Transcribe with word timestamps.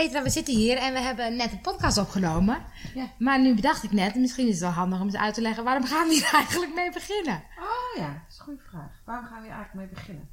Petra, 0.00 0.22
we 0.22 0.30
zitten 0.30 0.54
hier 0.54 0.76
en 0.76 0.92
we 0.92 0.98
hebben 1.00 1.36
net 1.36 1.52
een 1.52 1.60
podcast 1.60 1.98
opgenomen. 1.98 2.64
Ja. 2.94 3.12
Maar 3.18 3.40
nu 3.40 3.54
bedacht 3.54 3.82
ik 3.82 3.92
net, 3.92 4.14
misschien 4.14 4.46
is 4.46 4.52
het 4.52 4.60
wel 4.62 4.70
handig 4.70 5.00
om 5.00 5.06
eens 5.06 5.16
uit 5.16 5.34
te 5.34 5.40
leggen, 5.40 5.64
waarom 5.64 5.84
gaan 5.84 6.08
we 6.08 6.14
hier 6.14 6.30
eigenlijk 6.42 6.74
mee 6.74 6.92
beginnen? 6.92 7.42
Oh 7.58 7.98
ja, 8.02 8.12
dat 8.12 8.22
is 8.28 8.38
een 8.38 8.44
goede 8.44 8.62
vraag. 8.62 9.02
Waarom 9.04 9.24
gaan 9.26 9.40
we 9.42 9.46
hier 9.46 9.56
eigenlijk 9.56 9.74
mee 9.74 9.98
beginnen? 9.98 10.28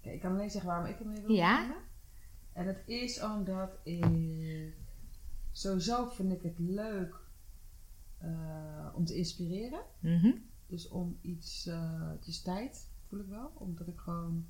Kijk, 0.00 0.14
ik 0.14 0.20
kan 0.20 0.32
alleen 0.32 0.50
zeggen 0.50 0.70
waarom 0.70 0.86
ik 0.86 1.00
ermee 1.00 1.20
wil 1.22 1.30
Ja? 1.36 1.54
beginnen. 1.56 1.82
En 2.52 2.66
het 2.66 2.82
is 2.86 3.22
omdat 3.22 3.70
ik... 3.84 4.72
Sowieso 5.52 6.06
vind 6.08 6.32
ik 6.32 6.42
het 6.42 6.58
leuk 6.58 7.14
eh, 8.18 8.88
om 8.94 9.04
te 9.04 9.14
inspireren. 9.16 9.80
Mhm. 9.98 10.32
Dus 10.66 10.88
om 10.88 11.18
iets... 11.20 11.66
eh 11.66 12.10
het 12.10 12.26
is 12.26 12.42
tijd, 12.42 12.88
voel 13.08 13.20
ik 13.20 13.28
wel. 13.28 13.52
Omdat 13.54 13.86
ik 13.88 13.98
gewoon 13.98 14.46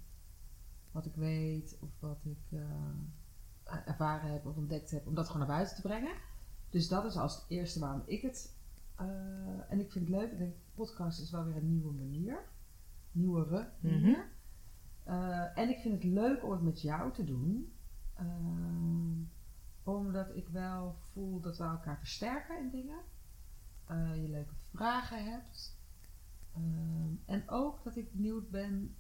wat 0.95 1.07
ik 1.07 1.15
weet 1.15 1.79
of 1.81 1.91
wat 2.01 2.25
ik 2.25 2.59
eh, 2.59 3.77
ervaren 3.87 4.33
heb 4.33 4.47
of 4.47 4.57
ontdekt 4.57 4.91
heb, 4.91 5.07
om 5.07 5.15
dat 5.15 5.27
gewoon 5.27 5.47
naar 5.47 5.57
buiten 5.57 5.77
te 5.77 5.83
brengen. 5.83 6.15
Dus 6.71 6.89
dat 6.89 7.05
is 7.05 7.17
als 7.17 7.35
het 7.35 7.45
eerste 7.49 7.81
waarom 7.81 8.03
ik 8.07 8.23
het. 8.23 8.59
eh, 8.97 9.71
en 9.71 9.81
ik 9.81 9.91
vind 9.93 10.09
het 10.09 10.17
leuk. 10.17 10.33
Ik 10.33 10.39
denk, 10.39 10.55
podcast 10.75 11.21
is 11.21 11.31
wel 11.31 11.45
weer 11.45 11.57
een 11.57 11.71
nieuwe 11.71 11.93
manier. 11.93 12.45
Nieuwere 13.13 13.71
manier. 13.81 14.29
Eh, 15.05 15.59
en 15.59 15.69
ik 15.69 15.79
vind 15.79 15.95
het 15.95 16.13
leuk 16.13 16.45
om 16.45 16.51
het 16.51 16.63
met 16.63 16.81
jou 16.81 17.13
te 17.13 17.25
doen. 17.25 17.73
Omdat 19.83 20.37
ik 20.37 20.49
wel 20.49 20.97
voel 21.13 21.41
dat 21.41 21.59
we 21.59 21.65
elkaar 21.65 21.99
versterken 21.99 22.59
in 22.59 22.71
dingen. 22.71 23.01
Je 24.23 24.29
leuke 24.29 24.55
vragen 24.73 25.25
hebt. 25.33 25.79
En 27.27 27.43
ook 27.49 27.85
dat 27.85 27.97
ik 27.97 28.13
benieuwd 28.13 28.51
ben. 28.51 28.97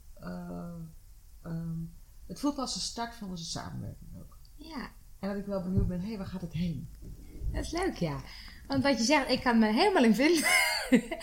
Eh, 1.44 1.50
ehm, 1.50 1.78
het 2.26 2.40
voelt 2.40 2.58
als 2.58 2.74
een 2.74 2.80
start 2.80 3.14
van 3.14 3.30
onze 3.30 3.44
samenwerking 3.44 4.10
ook. 4.18 4.38
Ja, 4.56 4.90
En 5.20 5.28
dat 5.28 5.38
ik 5.38 5.46
wel 5.46 5.62
benieuwd 5.62 5.88
ben, 5.88 6.00
hé, 6.00 6.08
hey, 6.08 6.16
waar 6.16 6.26
gaat 6.26 6.40
het 6.40 6.52
heen? 6.52 6.88
dat 7.52 7.64
is 7.64 7.70
leuk, 7.70 7.96
ja. 7.96 8.20
Want 8.66 8.82
wat 8.82 8.98
je 8.98 9.04
zegt, 9.04 9.30
ik 9.30 9.40
kan 9.40 9.58
me 9.58 9.72
helemaal 9.72 10.04
in 10.04 10.14
vinden. 10.14 10.44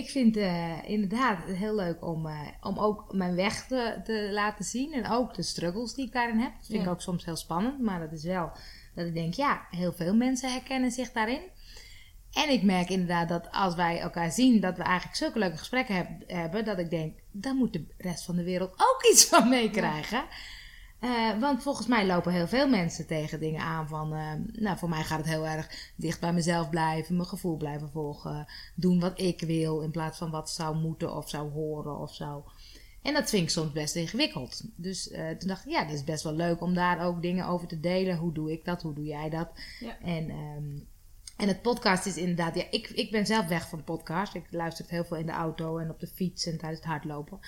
ik 0.00 0.10
vind 0.10 0.36
eh, 0.36 0.88
inderdaad 0.88 1.44
heel 1.44 1.74
leuk 1.74 2.04
om, 2.04 2.26
eh, 2.26 2.48
om 2.60 2.78
ook 2.78 3.12
mijn 3.12 3.34
weg 3.34 3.66
te, 3.66 4.00
te 4.04 4.28
laten 4.32 4.64
zien. 4.64 4.92
En 4.92 5.10
ook 5.10 5.34
de 5.34 5.42
struggles 5.42 5.94
die 5.94 6.06
ik 6.06 6.12
daarin 6.12 6.38
heb. 6.38 6.52
Dat 6.56 6.66
vind 6.66 6.82
ik 6.82 6.88
ook 6.88 7.00
soms 7.00 7.24
heel 7.24 7.36
spannend. 7.36 7.80
Maar 7.80 8.00
dat 8.00 8.12
is 8.12 8.24
wel 8.24 8.50
dat 8.94 9.06
ik 9.06 9.14
denk, 9.14 9.34
ja, 9.34 9.66
heel 9.70 9.92
veel 9.92 10.14
mensen 10.14 10.52
herkennen 10.52 10.90
zich 10.90 11.12
daarin. 11.12 11.42
En 12.36 12.50
ik 12.50 12.62
merk 12.62 12.88
inderdaad 12.88 13.28
dat 13.28 13.48
als 13.52 13.74
wij 13.74 14.00
elkaar 14.00 14.30
zien, 14.32 14.60
dat 14.60 14.76
we 14.76 14.82
eigenlijk 14.82 15.16
zulke 15.16 15.38
leuke 15.38 15.56
gesprekken 15.56 15.94
heb- 15.96 16.22
hebben, 16.26 16.64
dat 16.64 16.78
ik 16.78 16.90
denk, 16.90 17.18
daar 17.30 17.54
moet 17.54 17.72
de 17.72 17.84
rest 17.98 18.24
van 18.24 18.36
de 18.36 18.42
wereld 18.42 18.72
ook 18.92 19.06
iets 19.12 19.24
van 19.24 19.48
meekrijgen. 19.48 20.24
Eh, 21.00 21.38
want 21.40 21.62
volgens 21.62 21.86
mij 21.86 22.06
lopen 22.06 22.32
heel 22.32 22.46
veel 22.48 22.68
mensen 22.68 23.06
tegen 23.06 23.40
dingen 23.40 23.60
aan 23.60 23.88
van, 23.88 24.14
eh, 24.14 24.32
nou 24.52 24.78
voor 24.78 24.88
mij 24.88 25.02
gaat 25.02 25.18
het 25.18 25.28
heel 25.28 25.46
erg 25.46 25.92
dicht 25.96 26.20
bij 26.20 26.32
mezelf 26.32 26.70
blijven, 26.70 27.16
mijn 27.16 27.28
gevoel 27.28 27.56
blijven 27.56 27.90
volgen, 27.90 28.46
doen 28.74 29.00
wat 29.00 29.20
ik 29.20 29.40
wil 29.40 29.80
in 29.80 29.90
plaats 29.90 30.18
van 30.18 30.30
wat 30.30 30.50
zou 30.50 30.76
moeten 30.76 31.16
of 31.16 31.28
zou 31.28 31.50
horen 31.52 31.98
of 31.98 32.14
zo. 32.14 32.44
En 33.02 33.14
dat 33.14 33.28
vind 33.30 33.42
ik 33.42 33.50
soms 33.50 33.72
best 33.72 33.94
ingewikkeld. 33.96 34.62
Dus 34.74 35.10
eh, 35.10 35.30
toen 35.30 35.48
dacht 35.48 35.64
ik, 35.66 35.70
ja, 35.72 35.84
dat 35.84 35.94
is 35.94 36.04
best 36.04 36.22
wel 36.22 36.34
leuk 36.34 36.60
om 36.60 36.74
daar 36.74 37.06
ook 37.06 37.22
dingen 37.22 37.46
over 37.46 37.66
te 37.68 37.80
delen. 37.80 38.16
Hoe 38.16 38.32
doe 38.32 38.52
ik 38.52 38.64
dat? 38.64 38.82
Hoe 38.82 38.94
doe 38.94 39.04
jij 39.04 39.30
dat? 39.30 39.48
Ja. 39.80 39.98
En, 40.02 40.30
ehm, 40.30 40.78
en 41.36 41.48
het 41.48 41.62
podcast 41.62 42.06
is 42.06 42.16
inderdaad, 42.16 42.54
ja, 42.54 42.64
ik, 42.70 42.88
ik 42.88 43.10
ben 43.10 43.26
zelf 43.26 43.46
weg 43.46 43.68
van 43.68 43.84
podcast. 43.84 44.34
Ik 44.34 44.46
luister 44.50 44.84
het 44.84 44.92
heel 44.92 45.04
veel 45.04 45.16
in 45.16 45.26
de 45.26 45.32
auto 45.32 45.78
en 45.78 45.90
op 45.90 46.00
de 46.00 46.06
fiets 46.06 46.46
en 46.46 46.58
tijdens 46.58 46.80
het 46.80 46.88
hardlopen. 46.90 47.38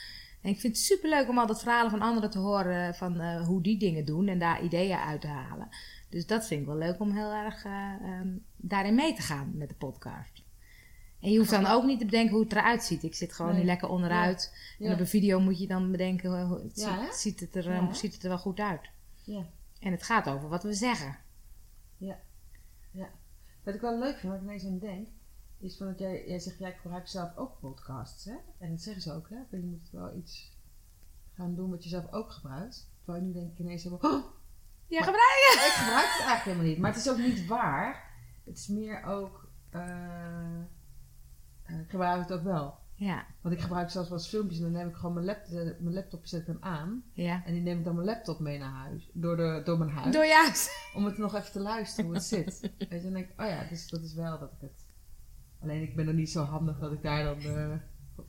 En 0.42 0.50
ik 0.50 0.60
vind 0.60 0.76
het 0.76 0.84
super 0.84 1.08
leuk 1.10 1.28
om 1.28 1.38
altijd 1.38 1.58
verhalen 1.58 1.90
van 1.90 2.00
anderen 2.02 2.30
te 2.30 2.38
horen 2.38 2.94
van 2.94 3.20
eh, 3.20 3.46
hoe 3.46 3.62
die 3.62 3.78
dingen 3.78 4.04
doen 4.04 4.28
en 4.28 4.38
daar 4.38 4.62
ideeën 4.62 4.96
uit 4.98 5.20
te 5.20 5.26
halen. 5.26 5.68
Dus 6.08 6.26
dat 6.26 6.46
vind 6.46 6.60
ik 6.60 6.66
wel 6.66 6.76
leuk 6.76 7.00
om 7.00 7.16
heel 7.16 7.32
erg 7.32 7.64
eh, 7.64 7.92
ehm, 8.02 8.28
daarin 8.56 8.94
mee 8.94 9.14
te 9.14 9.22
gaan 9.22 9.50
met 9.56 9.68
de 9.68 9.74
podcast. 9.74 10.42
En 11.20 11.30
je 11.30 11.38
hoeft 11.38 11.50
dan 11.50 11.66
ook 11.66 11.84
niet 11.84 11.98
te 11.98 12.04
bedenken 12.04 12.34
hoe 12.34 12.42
het 12.42 12.52
eruit 12.52 12.82
ziet. 12.82 13.02
Ik 13.02 13.14
zit 13.14 13.32
gewoon 13.32 13.50
Nee. 13.52 13.60
nu 13.60 13.66
lekker 13.66 13.88
onderuit. 13.88 14.52
En 14.78 14.86
Ja. 14.86 14.92
op 14.92 15.00
een 15.00 15.06
video 15.06 15.40
moet 15.40 15.58
je 15.58 15.66
dan 15.66 15.90
bedenken, 15.90 16.42
hoe- 16.46 16.62
het 16.62 16.80
Ja, 16.80 17.12
ziet, 17.12 17.40
het 17.40 17.56
er, 17.56 17.68
eh, 17.68 17.74
Ja, 17.76 17.86
hè? 17.86 17.94
ziet 17.94 18.12
het 18.14 18.22
er 18.22 18.28
wel 18.28 18.38
goed 18.38 18.60
uit. 18.60 18.80
Ja. 19.24 19.46
En 19.80 19.92
het 19.92 20.02
gaat 20.02 20.28
over 20.28 20.48
wat 20.48 20.62
we 20.62 20.72
zeggen. 20.74 21.16
Wat 23.68 23.76
ik 23.76 23.82
wel 23.82 23.98
leuk 23.98 24.16
vind, 24.18 24.32
waar 24.32 24.36
ik 24.36 24.46
ineens 24.46 24.64
aan 24.66 24.78
denk, 24.78 25.08
is 25.58 25.76
van 25.76 25.86
dat 25.86 25.98
jij, 25.98 26.28
jij 26.28 26.38
zegt, 26.38 26.58
jij 26.58 26.72
gebruikt 26.72 27.10
zelf 27.10 27.36
ook 27.36 27.58
podcasts, 27.60 28.24
hè? 28.24 28.34
En 28.58 28.70
dat 28.70 28.80
zeggen 28.80 29.02
ze 29.02 29.12
ook, 29.12 29.28
hè? 29.28 29.36
Van, 29.50 29.58
Je 29.60 29.64
moet 29.66 29.90
wel 29.90 30.14
iets 30.16 30.56
gaan 31.34 31.54
doen 31.54 31.70
wat 31.70 31.82
je 31.82 31.88
zelf 31.88 32.12
ook 32.12 32.30
gebruikt. 32.30 32.90
Terwijl 33.04 33.24
nu 33.24 33.32
denk 33.32 33.52
ik 33.52 33.58
ineens 33.58 33.82
helemaal, 33.82 34.10
oh, 34.12 34.24
Ja, 34.86 34.98
Maar- 34.98 35.08
gebruik! 35.08 35.66
ik 35.66 35.72
gebruik 35.74 36.04
het 36.06 36.26
eigenlijk 36.26 36.44
helemaal 36.44 36.64
niet. 36.66 36.78
Maar 36.78 36.90
het 36.92 37.00
is 37.00 37.10
ook 37.10 37.18
niet 37.18 37.46
waar. 37.46 38.10
Het 38.44 38.56
is 38.58 38.66
meer 38.66 39.02
ook, 39.04 39.48
eh, 39.70 40.60
ik 41.62 41.90
gebruik 41.90 42.20
het 42.20 42.32
ook 42.32 42.42
wel. 42.44 42.77
Ja, 43.00 43.26
Want 43.40 43.54
ik 43.54 43.60
gebruik 43.60 43.90
zelfs 43.90 44.08
wel 44.08 44.18
eens 44.18 44.28
filmpjes 44.28 44.58
en 44.58 44.64
dan 44.64 44.72
neem 44.72 44.88
ik 44.88 44.94
gewoon 44.94 45.14
mijn, 45.14 45.26
lap, 45.26 45.46
de- 45.46 45.76
mijn 45.80 45.94
laptop, 45.94 46.26
zet 46.26 46.46
hem 46.46 46.56
aan. 46.60 47.02
ja. 47.12 47.42
En 47.44 47.52
die 47.52 47.62
neem 47.62 47.78
ik 47.78 47.84
dan 47.84 47.94
mijn 47.94 48.06
laptop 48.06 48.38
mee 48.40 48.58
naar 48.58 48.72
huis. 48.72 49.10
Door, 49.12 49.36
de, 49.36 49.60
door 49.64 49.78
mijn 49.78 49.90
huis. 49.90 50.14
Door. 50.14 50.24
Om 51.02 51.04
het 51.04 51.18
nog 51.18 51.34
even 51.34 51.52
te 51.52 51.60
luisteren 51.60 52.04
hoe 52.04 52.14
het 52.14 52.24
zit. 52.24 52.60
Weet 52.78 52.88
je, 52.90 53.00
dan 53.02 53.12
denk 53.12 53.28
ik, 53.28 53.40
oh 53.40 53.46
ja, 53.46 53.64
dus 53.68 53.88
dat 53.88 54.02
is 54.02 54.14
wel 54.14 54.38
dat 54.38 54.50
ik 54.52 54.60
het... 54.60 54.86
Alleen 55.62 55.82
ik 55.82 55.96
ben 55.96 56.06
er 56.08 56.14
niet 56.14 56.30
zo 56.30 56.42
handig 56.42 56.78
dat 56.78 56.92
ik 56.92 57.02
daar 57.02 57.24
dan, 57.24 57.40
eh 57.40 57.72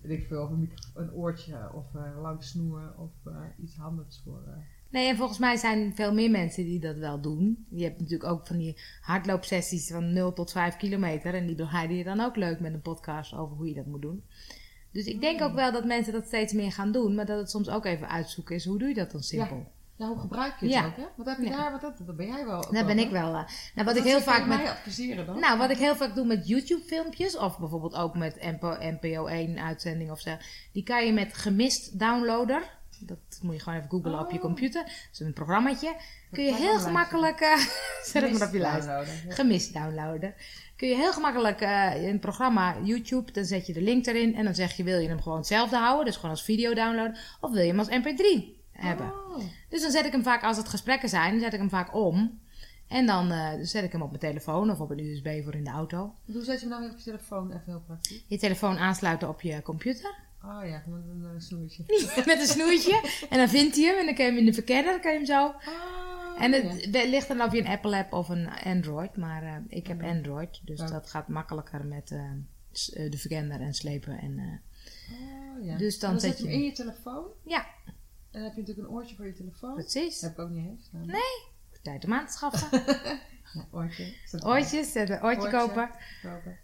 weet 0.01 0.19
ik 0.19 0.27
veel, 0.27 0.41
of 0.43 0.49
een, 0.49 0.71
een 0.95 1.11
oortje 1.13 1.73
of 1.73 1.95
eh, 1.95 2.01
een 2.15 2.21
lang 2.21 2.43
snoer 2.43 2.93
of 2.97 3.11
eh, 3.25 3.33
iets 3.63 3.75
handigs 3.75 4.21
voor... 4.23 4.43
eh. 4.47 4.53
Nee, 4.91 5.07
en 5.09 5.15
volgens 5.15 5.39
mij 5.39 5.55
zijn 5.57 5.95
veel 5.95 6.13
meer 6.13 6.31
mensen 6.31 6.63
die 6.63 6.79
dat 6.79 6.97
wel 6.97 7.21
doen. 7.21 7.65
Je 7.69 7.83
hebt 7.83 7.99
natuurlijk 7.99 8.29
ook 8.31 8.47
van 8.47 8.57
die 8.57 8.77
hardloopsessies 9.01 9.91
van 9.91 10.13
0 10.13 10.33
tot 10.33 10.51
5 10.51 10.77
kilometer. 10.77 11.33
En 11.33 11.45
die 11.45 11.55
begeleiden 11.55 11.97
je 11.97 12.03
dan 12.03 12.19
ook 12.19 12.35
leuk 12.35 12.59
met 12.59 12.73
een 12.73 12.81
podcast 12.81 13.33
over 13.33 13.55
hoe 13.55 13.67
je 13.67 13.73
dat 13.73 13.85
moet 13.85 14.01
doen. 14.01 14.23
Dus 14.91 15.05
ik 15.05 15.21
denk 15.21 15.41
ook 15.41 15.53
wel 15.53 15.71
dat 15.71 15.85
mensen 15.85 16.13
dat 16.13 16.25
steeds 16.25 16.53
meer 16.53 16.71
gaan 16.71 16.91
doen. 16.91 17.15
Maar 17.15 17.25
dat 17.25 17.37
het 17.37 17.49
soms 17.49 17.69
ook 17.69 17.85
even 17.85 18.09
uitzoeken 18.09 18.55
is. 18.55 18.65
Hoe 18.65 18.79
doe 18.79 18.87
je 18.87 18.93
dat 18.93 19.11
dan 19.11 19.23
simpel? 19.23 19.71
Ja, 19.95 20.07
hoe 20.07 20.19
gebruik 20.19 20.53
je 20.59 20.65
het 20.65 20.73
Ja. 20.75 20.85
ook, 20.85 20.95
hè? 20.95 21.03
Wat 21.15 21.25
heb 21.25 21.37
je 21.37 21.43
Ja. 21.43 21.57
daar, 21.57 21.71
wat, 21.71 21.81
dat, 21.81 21.97
dat 22.05 22.15
ben 22.17 22.27
jij 22.27 22.45
wel. 22.45 22.71
Daar 22.71 22.85
ben 22.85 22.99
ik 22.99 23.09
wel. 23.09 23.33
eh, 23.35 23.43
nou, 23.75 23.87
wat 23.87 23.95
ik 23.95 24.03
heel 24.03 24.21
vaak 24.21 24.45
met. 24.45 24.57
mij 24.57 24.69
adviseren 24.69 25.25
dan? 25.25 25.39
Nou, 25.39 25.57
wat 25.57 25.69
ik 25.69 25.77
heel 25.77 25.95
vaak 25.95 26.15
doe 26.15 26.25
met 26.25 26.47
YouTube-filmpjes, 26.47 27.37
of 27.37 27.59
bijvoorbeeld 27.59 27.95
ook 27.95 28.15
met 28.15 28.35
NPO, 28.41 28.77
NPO 28.79 29.27
1-uitzending 29.27 30.11
of 30.11 30.19
zo, 30.19 30.37
die 30.71 30.83
kan 30.83 31.05
je 31.05 31.13
met 31.13 31.33
gemist 31.33 31.99
downloader, 31.99 32.77
dat 32.99 33.17
moet 33.41 33.53
je 33.55 33.59
gewoon 33.61 33.77
even 33.77 33.89
googlen 33.89 34.19
op 34.19 34.29
je 34.31 34.35
Oh. 34.37 34.41
computer, 34.43 34.83
dat 34.83 34.91
is 35.11 35.19
een 35.19 35.33
programmaatje, 35.33 35.95
kun 36.31 36.43
je 36.43 36.53
heel 36.55 36.79
gemakkelijk, 36.79 37.39
eh, 37.39 37.57
zet 38.11 38.21
het 38.23 38.37
maar 38.39 38.47
op 38.47 38.53
je 38.53 38.59
lijst, 38.59 38.87
gemist 39.27 39.73
downloaden. 39.73 40.33
Kun 40.79 40.87
je 40.87 40.95
heel 40.95 41.13
gemakkelijk 41.13 41.61
eh, 41.61 42.03
in 42.03 42.11
het 42.11 42.19
programma 42.19 42.75
YouTube, 42.83 43.31
dan 43.31 43.45
zet 43.45 43.67
je 43.67 43.73
de 43.73 43.81
link 43.81 44.05
erin 44.05 44.35
en 44.35 44.43
dan 44.43 44.55
zeg 44.55 44.77
je 44.77 44.83
wil 44.83 44.99
je 44.99 45.07
hem 45.07 45.21
gewoon 45.21 45.37
hetzelfde 45.37 45.77
houden, 45.77 46.05
dus 46.05 46.15
gewoon 46.15 46.31
als 46.31 46.43
video 46.43 46.73
downloaden, 46.73 47.17
of 47.41 47.51
wil 47.51 47.61
je 47.61 47.67
hem 47.67 47.79
als 47.79 47.89
mp3 47.89 48.43
hebben. 48.71 49.05
Oh. 49.05 49.37
Dus 49.69 49.81
dan 49.81 49.91
zet 49.91 50.05
ik 50.05 50.11
hem 50.11 50.23
vaak, 50.23 50.43
als 50.43 50.57
het 50.57 50.69
gesprekken 50.69 51.09
zijn, 51.09 51.39
zet 51.39 51.53
ik 51.53 51.59
hem 51.59 51.69
vaak 51.69 51.95
om. 51.95 52.39
En 52.87 53.05
dan 53.05 53.31
eh, 53.31 53.51
zet 53.61 53.83
ik 53.83 53.91
hem 53.91 54.01
op 54.01 54.07
mijn 54.07 54.21
telefoon 54.21 54.71
of 54.71 54.79
op 54.79 54.89
een 54.89 54.99
USB 54.99 55.43
voor 55.43 55.55
in 55.55 55.63
de 55.63 55.69
auto. 55.69 56.13
Hoe 56.25 56.43
zet 56.43 56.59
je 56.59 56.59
hem 56.59 56.69
nou 56.69 56.81
weer 56.81 56.91
op 56.91 56.97
je 56.97 57.03
telefoon? 57.03 57.47
Even 57.47 57.63
heel 57.65 57.83
praktisch. 57.85 58.23
Je 58.27 58.37
telefoon 58.37 58.77
aansluiten 58.77 59.29
op 59.29 59.41
je 59.41 59.61
computer. 59.61 60.15
Oh 60.45 60.61
ja, 60.65 60.83
met 60.87 61.01
een 61.07 61.23
eh, 61.23 61.39
snoertje. 61.39 61.83
Met 62.31 62.39
een 62.39 62.47
snoertje. 62.47 63.25
En 63.29 63.37
dan 63.37 63.49
vindt 63.49 63.75
hij 63.75 63.85
hem 63.85 63.97
en 63.97 64.05
dan 64.05 64.15
kan 64.15 64.25
je 64.25 64.31
hem 64.31 64.39
in 64.39 64.45
de 64.45 64.53
verkenner, 64.53 64.91
dan 64.91 65.01
kan 65.01 65.11
je 65.11 65.17
hem 65.17 65.27
zo. 65.27 65.45
Ah, 65.45 66.08
En 66.39 66.51
het 66.51 66.85
het 66.85 67.07
ligt 67.09 67.27
dan 67.27 67.41
of 67.41 67.51
je 67.51 67.59
een 67.59 67.67
Apple 67.67 67.95
hebt 67.95 68.13
of 68.13 68.29
een 68.29 68.49
Android. 68.49 69.17
Maar 69.17 69.43
eh, 69.43 69.55
ik 69.67 69.87
heb. 69.87 70.03
Android, 70.03 70.61
dus 70.65 70.79
dat 70.79 71.09
gaat 71.09 71.27
makkelijker 71.27 71.85
met 71.85 72.11
eh, 72.11 72.19
eh, 72.21 73.11
de 73.11 73.17
verkenner 73.17 73.61
en 73.61 73.73
slepen. 73.73 74.17
En, 74.19 74.61
Oh, 75.57 75.65
ja. 75.65 75.77
dus 75.77 75.99
dan 75.99 76.13
En 76.13 76.19
zet 76.19 76.37
je 76.37 76.43
hem 76.43 76.53
in 76.53 76.63
je 76.63 76.71
telefoon. 76.71 77.25
ja, 77.45 77.59
En 77.65 77.93
dan 78.31 78.41
heb 78.41 78.53
je 78.53 78.59
natuurlijk 78.59 78.87
een 78.87 78.93
oortje 78.93 79.15
voor 79.15 79.25
je 79.25 79.33
telefoon. 79.33 79.73
precies. 79.73 80.21
heb 80.21 80.31
ik 80.31 80.39
ook 80.39 80.49
niet 80.49 80.67
eens. 80.67 80.89
Nou, 80.91 81.21
Tijd 81.81 82.05
om 82.05 82.13
aan 82.13 82.25
te 82.25 82.31
schaffen. 82.31 82.67
ja, 83.53 83.65
oortje. 83.71 84.13
Oortjes, 84.45 84.95
een 84.95 85.11
oortje 85.11 85.23
Oortje. 85.25 85.49
kopen. 85.49 85.89
kopen. 86.21 86.57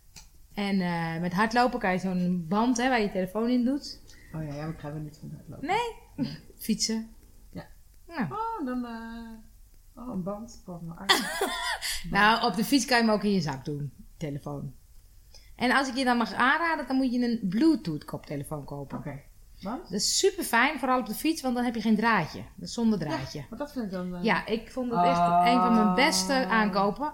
En 0.54 0.78
met 1.21 1.33
hardlopen 1.33 1.80
kan 1.80 1.92
je 1.92 1.98
zo'n 2.00 2.45
band 2.48 2.78
hè, 2.78 2.89
waar 2.89 3.00
je 3.00 3.06
je 3.06 3.12
telefoon 3.12 3.50
in 3.50 3.63
doet. 3.63 4.01
Oh 4.33 4.44
ja, 4.44 4.54
ja, 4.54 4.62
maar 4.66 4.74
ik 4.74 4.80
ga 4.80 4.92
weer 4.94 5.01
niet 5.01 5.18
van 5.18 5.31
hardlopen. 5.36 5.68
Nee. 5.68 6.33
Fietsen. 6.57 7.10
Ja. 7.51 7.68
Nou, 8.07 8.21
Oh, 8.31 8.66
dan... 8.66 8.86
oh, 9.95 10.09
een 10.13 10.24
band. 10.24 10.62
Voor 10.65 10.80
mijn 10.83 10.97
arm. 10.97 11.07
Nou, 12.09 12.45
op 12.45 12.56
de 12.56 12.63
fiets 12.63 12.86
kan 12.86 12.97
je 12.97 13.03
hem 13.03 13.12
ook 13.13 13.24
in 13.24 13.31
je 13.31 13.42
zak 13.42 13.65
doen, 13.65 13.92
telefoon. 14.18 14.74
En 15.56 15.71
als 15.71 15.88
ik 15.88 15.95
je 15.95 16.03
dan 16.03 16.18
mag 16.18 16.33
aanraden, 16.33 16.88
dan 16.88 16.95
moet 16.95 17.12
je 17.13 17.19
een 17.42 17.47
Bluetooth 17.50 18.06
koptelefoon 18.06 18.65
kopen. 18.65 18.97
Oké. 18.97 19.21
Want? 19.62 19.81
Dat 19.83 19.92
is 19.92 20.18
super 20.19 20.44
fijn, 20.44 20.80
vooral 20.80 21.00
op 21.00 21.06
de 21.06 21.13
fiets, 21.13 21.42
want 21.42 21.56
dan 21.56 21.63
heb 21.63 21.75
je 21.75 21.81
geen 21.81 21.95
draadje. 21.95 22.39
Dat 22.56 22.68
is 22.68 22.74
zonder 22.74 23.00
draadje. 23.00 23.45
Want 23.50 23.62
dat 23.62 23.71
vind 23.71 23.86
ik 23.86 23.92
dan... 23.92 24.15
eh, 24.15 24.24
Ja, 24.24 24.45
ik 24.45 24.71
vond 24.71 24.92
het 24.92 25.03
echt 25.06 25.18
Oh. 25.18 25.42
een 25.45 25.59
van 25.59 25.74
mijn 25.74 25.94
beste 25.95 26.45
aankopen. 26.45 27.13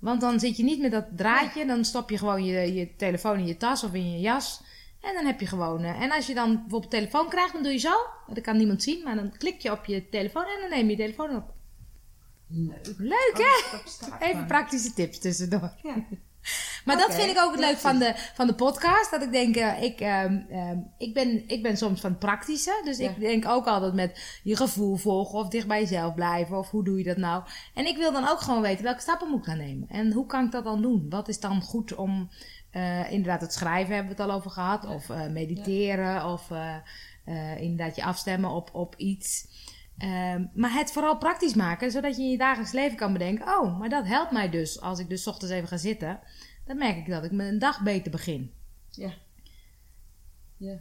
Want 0.00 0.20
dan 0.20 0.40
zit 0.40 0.56
je 0.56 0.64
niet 0.64 0.80
met 0.80 0.90
dat 0.90 1.04
draadje, 1.16 1.66
dan 1.66 1.84
stop 1.84 2.10
je 2.10 2.18
gewoon 2.18 2.44
je, 2.44 2.74
je 2.74 2.96
telefoon 2.96 3.38
in 3.38 3.46
je 3.46 3.56
tas 3.56 3.84
of 3.84 3.94
in 3.94 4.10
je 4.12 4.18
jas. 4.20 4.62
En 5.00 5.14
dan 5.14 5.24
heb 5.24 5.40
je 5.40 5.46
gewoon... 5.46 5.82
eh, 5.82 6.00
en 6.02 6.10
als 6.12 6.26
je 6.26 6.34
dan 6.34 6.52
bijvoorbeeld 6.60 6.90
telefoon 6.90 7.28
krijgt, 7.28 7.52
dan 7.52 7.62
doe 7.62 7.72
je 7.72 7.78
zo. 7.78 7.94
Dat 8.26 8.40
kan 8.40 8.56
niemand 8.56 8.82
zien, 8.82 9.02
maar 9.04 9.14
dan 9.14 9.36
klik 9.38 9.60
je 9.60 9.72
op 9.72 9.84
je 9.84 10.08
telefoon 10.08 10.44
en 10.44 10.60
dan 10.60 10.70
neem 10.70 10.84
je 10.90 10.96
je 10.96 11.02
telefoon 11.02 11.36
op. 11.36 11.54
Leuk. 12.48 12.94
Leuk, 12.98 13.32
hè? 13.34 13.76
Oh, 13.76 13.82
bestaat 13.82 14.20
Even 14.20 14.46
praktische 14.46 14.92
tips 14.92 15.18
tussendoor. 15.18 15.72
Ja. 15.82 15.94
Maar 16.84 16.96
dat 16.96 17.14
vind 17.14 17.30
ik 17.30 17.38
ook 17.38 17.50
het 17.50 17.60
leuk 17.60 17.76
van 17.76 17.98
de, 17.98 18.12
van 18.34 18.46
de 18.46 18.54
podcast. 18.54 19.10
Dat 19.10 19.22
ik 19.22 19.32
denk, 19.32 19.56
eh, 19.56 19.82
ik, 19.82 20.00
ehm, 20.00 20.38
ehm, 20.50 20.78
ik, 20.98 21.14
ben, 21.14 21.48
ik 21.48 21.62
ben 21.62 21.76
soms 21.76 22.00
van 22.00 22.10
het 22.10 22.18
praktische. 22.18 22.80
Dus 22.84 22.98
Ja. 22.98 23.10
ik 23.10 23.20
denk 23.20 23.48
ook 23.48 23.66
altijd 23.66 23.94
met 23.94 24.40
je 24.42 24.56
gevoel 24.56 24.96
volgen 24.96 25.38
of 25.38 25.48
dicht 25.48 25.66
bij 25.66 25.80
jezelf 25.80 26.14
blijven. 26.14 26.58
Of 26.58 26.70
hoe 26.70 26.84
doe 26.84 26.98
je 26.98 27.04
dat 27.04 27.16
nou? 27.16 27.44
En 27.74 27.86
ik 27.86 27.96
wil 27.96 28.12
dan 28.12 28.28
ook 28.28 28.40
gewoon 28.40 28.62
weten 28.62 28.84
welke 28.84 29.00
stappen 29.00 29.28
moet 29.28 29.38
ik 29.38 29.44
gaan 29.44 29.56
nemen. 29.58 29.88
En 29.88 30.12
hoe 30.12 30.26
kan 30.26 30.44
ik 30.44 30.52
dat 30.52 30.64
dan 30.64 30.82
doen? 30.82 31.06
Wat 31.08 31.28
is 31.28 31.40
dan 31.40 31.62
goed 31.62 31.94
om, 31.94 32.30
eh, 32.70 33.10
inderdaad 33.10 33.40
het 33.40 33.52
schrijven 33.52 33.94
hebben 33.94 34.16
we 34.16 34.22
het 34.22 34.30
al 34.30 34.36
over 34.36 34.50
gehad. 34.50 34.82
Ja. 34.82 34.94
Of 34.94 35.10
eh, 35.10 35.26
mediteren. 35.26 36.24
Of 36.24 36.50
inderdaad 37.58 37.96
je 37.96 38.04
afstemmen 38.04 38.50
op, 38.50 38.70
op 38.72 38.94
iets. 38.96 39.46
Ehm, 39.98 40.46
maar 40.54 40.72
het 40.72 40.92
vooral 40.92 41.18
praktisch 41.18 41.54
maken, 41.54 41.90
zodat 41.90 42.16
je 42.16 42.22
in 42.22 42.30
je 42.30 42.38
dagelijks 42.38 42.72
leven 42.72 42.96
kan 42.96 43.12
bedenken: 43.12 43.46
oh, 43.46 43.78
maar 43.78 43.88
dat 43.88 44.06
helpt 44.06 44.32
mij 44.32 44.50
dus. 44.50 44.80
Als 44.80 44.98
ik 44.98 45.08
dus 45.08 45.22
's 45.22 45.26
ochtends 45.26 45.54
even 45.54 45.68
ga 45.68 45.76
zitten, 45.76 46.20
dan 46.64 46.78
merk 46.78 46.96
ik 46.96 47.06
dat 47.08 47.24
ik 47.24 47.32
mijn 47.32 47.58
dag 47.58 47.82
beter 47.82 48.10
begin. 48.10 48.52
Ja. 48.90 49.10
Ja. 50.56 50.78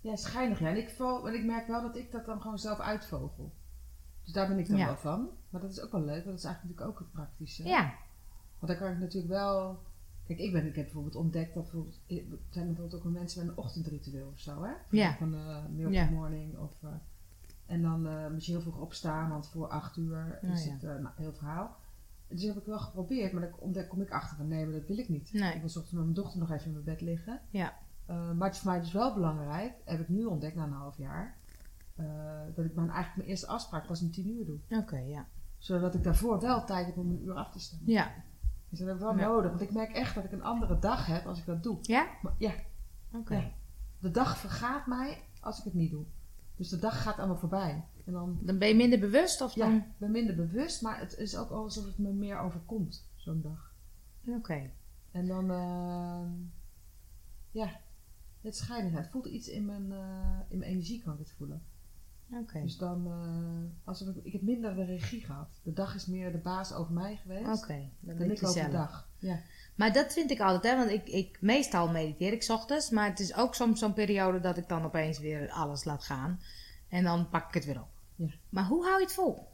Ja, 0.00 0.16
schijnig. 0.16 0.60
Ja. 0.60 0.68
En 0.68 0.76
ik, 0.76 0.88
val, 0.90 1.22
want 1.22 1.34
ik 1.34 1.44
merk 1.44 1.66
wel 1.66 1.82
dat 1.82 1.96
ik 1.96 2.12
dat 2.12 2.26
dan 2.26 2.40
gewoon 2.40 2.58
zelf 2.58 2.78
uitvogel. 2.78 3.52
Dus 4.24 4.32
daar 4.32 4.48
ben 4.48 4.58
ik 4.58 4.68
dan 4.68 4.76
Ja. 4.76 4.86
wel 4.86 4.96
van. 4.96 5.28
Maar 5.50 5.60
dat 5.60 5.70
is 5.70 5.80
ook 5.80 5.92
wel 5.92 6.00
leuk, 6.04 6.24
want 6.24 6.24
dat 6.24 6.38
is 6.38 6.44
eigenlijk 6.44 6.78
natuurlijk 6.78 6.90
ook 6.90 6.98
het 6.98 7.12
praktische. 7.12 7.64
Ja, 7.64 7.94
Want 8.58 8.72
dan 8.72 8.76
kan 8.80 8.92
ik 8.92 8.98
natuurlijk 8.98 9.32
wel... 9.32 9.82
Kijk, 10.26 10.38
ik, 10.38 10.52
ben, 10.52 10.66
ik 10.66 10.74
heb 10.74 10.84
bijvoorbeeld 10.84 11.14
ontdekt 11.14 11.54
dat 11.54 11.62
bijvoorbeeld, 11.62 12.00
er 12.06 12.22
zijn 12.50 12.66
bijvoorbeeld 12.66 12.94
ook 13.04 13.12
mensen 13.12 13.46
met 13.46 13.56
een 13.56 13.62
ochtendritueel 13.64 14.28
of 14.32 14.38
zo, 14.40 14.62
hè? 14.64 14.72
Ja. 14.90 15.16
Van 15.16 15.30
de 15.30 15.62
milk 15.70 15.92
Ja. 15.92 16.04
morning 16.10 16.58
of... 16.58 16.72
eh, 16.82 16.88
en 17.66 17.82
dan 17.82 18.06
eh 18.06 18.28
moet 18.30 18.46
je 18.46 18.52
heel 18.52 18.60
vroeg 18.60 18.78
opstaan, 18.80 19.30
want 19.30 19.48
voor 19.48 19.68
acht 19.68 19.96
uur 19.96 20.38
is 20.42 20.64
ja. 20.64 20.72
het 20.72 20.84
eh, 20.84 20.90
nou, 20.94 21.14
heel 21.16 21.32
verhaal. 21.32 21.76
Dus 22.28 22.40
dat 22.40 22.48
heb 22.54 22.62
ik 22.62 22.68
wel 22.68 22.78
geprobeerd, 22.78 23.32
maar 23.32 23.42
dan 23.42 23.58
ontdek, 23.58 23.88
kom 23.88 24.00
ik 24.00 24.10
achter 24.10 24.36
van 24.36 24.48
nee, 24.48 24.64
maar 24.66 24.74
dat 24.78 24.86
wil 24.88 24.98
ik 24.98 25.08
niet. 25.08 25.32
Nee. 25.32 25.54
Ik 25.54 25.60
wil 25.60 25.68
's 25.68 25.76
ochtends 25.76 25.92
met 25.92 26.02
mijn 26.02 26.14
dochter 26.14 26.38
nog 26.40 26.50
even 26.50 26.66
in 26.66 26.72
mijn 26.72 26.84
bed 26.84 27.00
liggen. 27.00 27.40
ja, 27.50 27.72
Eh, 28.06 28.30
maar 28.32 28.46
het 28.46 28.54
is 28.56 28.62
voor 28.62 28.70
mij 28.70 28.80
dus 28.80 28.92
wel 28.92 29.14
belangrijk, 29.14 29.72
heb 29.84 30.00
ik 30.00 30.08
nu 30.08 30.24
ontdekt 30.24 30.56
na 30.56 30.64
een 30.64 30.72
half 30.72 30.96
jaar, 30.96 31.36
dat 32.54 32.64
ik 32.64 32.74
mijn, 32.74 32.88
eigenlijk 32.90 33.16
mijn 33.16 33.28
eerste 33.28 33.46
afspraak 33.46 33.86
pas 33.86 34.02
om 34.02 34.10
tien 34.10 34.28
uur 34.28 34.44
doe. 34.46 34.58
oké, 34.78 34.98
ja. 34.98 35.26
Zodat 35.58 35.94
ik 35.94 36.02
daarvoor 36.04 36.40
wel 36.40 36.64
tijd 36.64 36.86
heb 36.86 36.96
om 36.96 37.10
een 37.10 37.22
uur 37.24 37.34
af 37.34 37.50
te 37.52 37.60
stemmen. 37.60 37.90
Ja, 37.92 38.12
Dus 38.68 38.78
dat 38.78 38.88
heb 38.88 38.96
ik 38.96 39.02
wel 39.02 39.16
Ja. 39.16 39.26
nodig, 39.26 39.50
want 39.50 39.62
ik 39.62 39.72
merk 39.72 39.92
echt 39.92 40.14
dat 40.14 40.24
ik 40.24 40.32
een 40.32 40.42
andere 40.42 40.78
dag 40.78 41.06
heb 41.06 41.26
als 41.26 41.38
ik 41.38 41.46
dat 41.46 41.62
doe. 41.62 41.78
ja? 41.82 42.06
Maar, 42.22 42.32
ja, 42.38 42.52
Oké. 43.12 43.34
Ja. 43.36 43.50
de 43.98 44.10
dag 44.10 44.38
vergaat 44.38 44.86
mij 44.86 45.22
als 45.40 45.58
ik 45.58 45.64
het 45.64 45.74
niet 45.74 45.90
doe. 45.90 46.04
Dus 46.56 46.68
de 46.68 46.78
dag 46.78 47.02
gaat 47.02 47.18
allemaal 47.18 47.36
voorbij. 47.36 47.84
En 48.04 48.12
dan, 48.12 48.38
Dan 48.40 48.58
ben 48.58 48.68
je 48.68 48.74
minder 48.74 48.98
bewust 48.98 49.40
of 49.40 49.54
ja, 49.54 49.66
dan... 49.66 49.76
ik 49.76 49.98
ben 49.98 50.10
minder 50.10 50.34
bewust, 50.36 50.82
maar 50.82 50.98
het 50.98 51.16
is 51.16 51.36
ook 51.36 51.50
alsof 51.50 51.84
het 51.84 51.98
me 51.98 52.12
meer 52.12 52.38
overkomt, 52.38 53.08
zo'n 53.14 53.40
dag. 53.40 53.74
Oké. 54.26 54.70
En 55.10 55.26
dan, 55.26 55.50
eh, 55.50 56.26
ja, 57.50 57.80
het 58.40 58.56
schijnen. 58.56 58.92
Het 58.92 59.08
voelt 59.08 59.26
iets 59.26 59.48
in 59.48 59.64
mijn, 59.64 59.92
eh, 59.92 60.40
in 60.48 60.58
mijn 60.58 60.70
energie, 60.70 61.02
kan 61.02 61.12
ik 61.12 61.18
het 61.18 61.32
voelen. 61.32 61.62
Dus 62.62 62.76
dan, 62.76 63.12
alsof 63.84 64.08
ik, 64.08 64.24
ik 64.24 64.32
heb 64.32 64.42
minder 64.42 64.74
de 64.74 64.84
regie 64.84 65.20
gehad. 65.24 65.60
De 65.62 65.72
dag 65.72 65.94
is 65.94 66.06
meer 66.06 66.32
de 66.32 66.38
baas 66.38 66.72
over 66.72 66.92
mij 66.92 67.16
geweest. 67.16 67.62
Oké, 67.62 67.88
dan 68.00 68.18
Dan 68.18 68.30
ik 68.30 68.46
over 68.46 68.64
de 68.64 68.70
dag. 68.70 69.08
Ja. 69.18 69.40
Maar 69.74 69.92
dat 69.92 70.12
vind 70.12 70.30
ik 70.30 70.40
altijd, 70.40 70.72
hè, 70.72 70.78
want 70.78 70.90
ik, 70.90 71.08
ik 71.08 71.38
meestal 71.40 71.88
mediteer 71.88 72.32
ik 72.32 72.42
's 72.42 72.48
ochtends, 72.48 72.90
maar 72.90 73.08
het 73.08 73.20
is 73.20 73.34
ook 73.34 73.54
soms 73.54 73.78
zo'n 73.78 73.92
periode 73.92 74.40
dat 74.40 74.56
ik 74.56 74.68
dan 74.68 74.84
opeens 74.84 75.18
weer 75.18 75.50
alles 75.50 75.84
laat 75.84 76.04
gaan 76.04 76.40
en 76.88 77.04
dan 77.04 77.28
pak 77.28 77.48
ik 77.48 77.54
het 77.54 77.64
weer 77.64 77.80
op. 77.80 77.90
Ja. 78.14 78.30
Maar 78.48 78.64
hoe 78.64 78.84
hou 78.84 78.98
je 78.98 79.04
het 79.04 79.14
vol? 79.14 79.48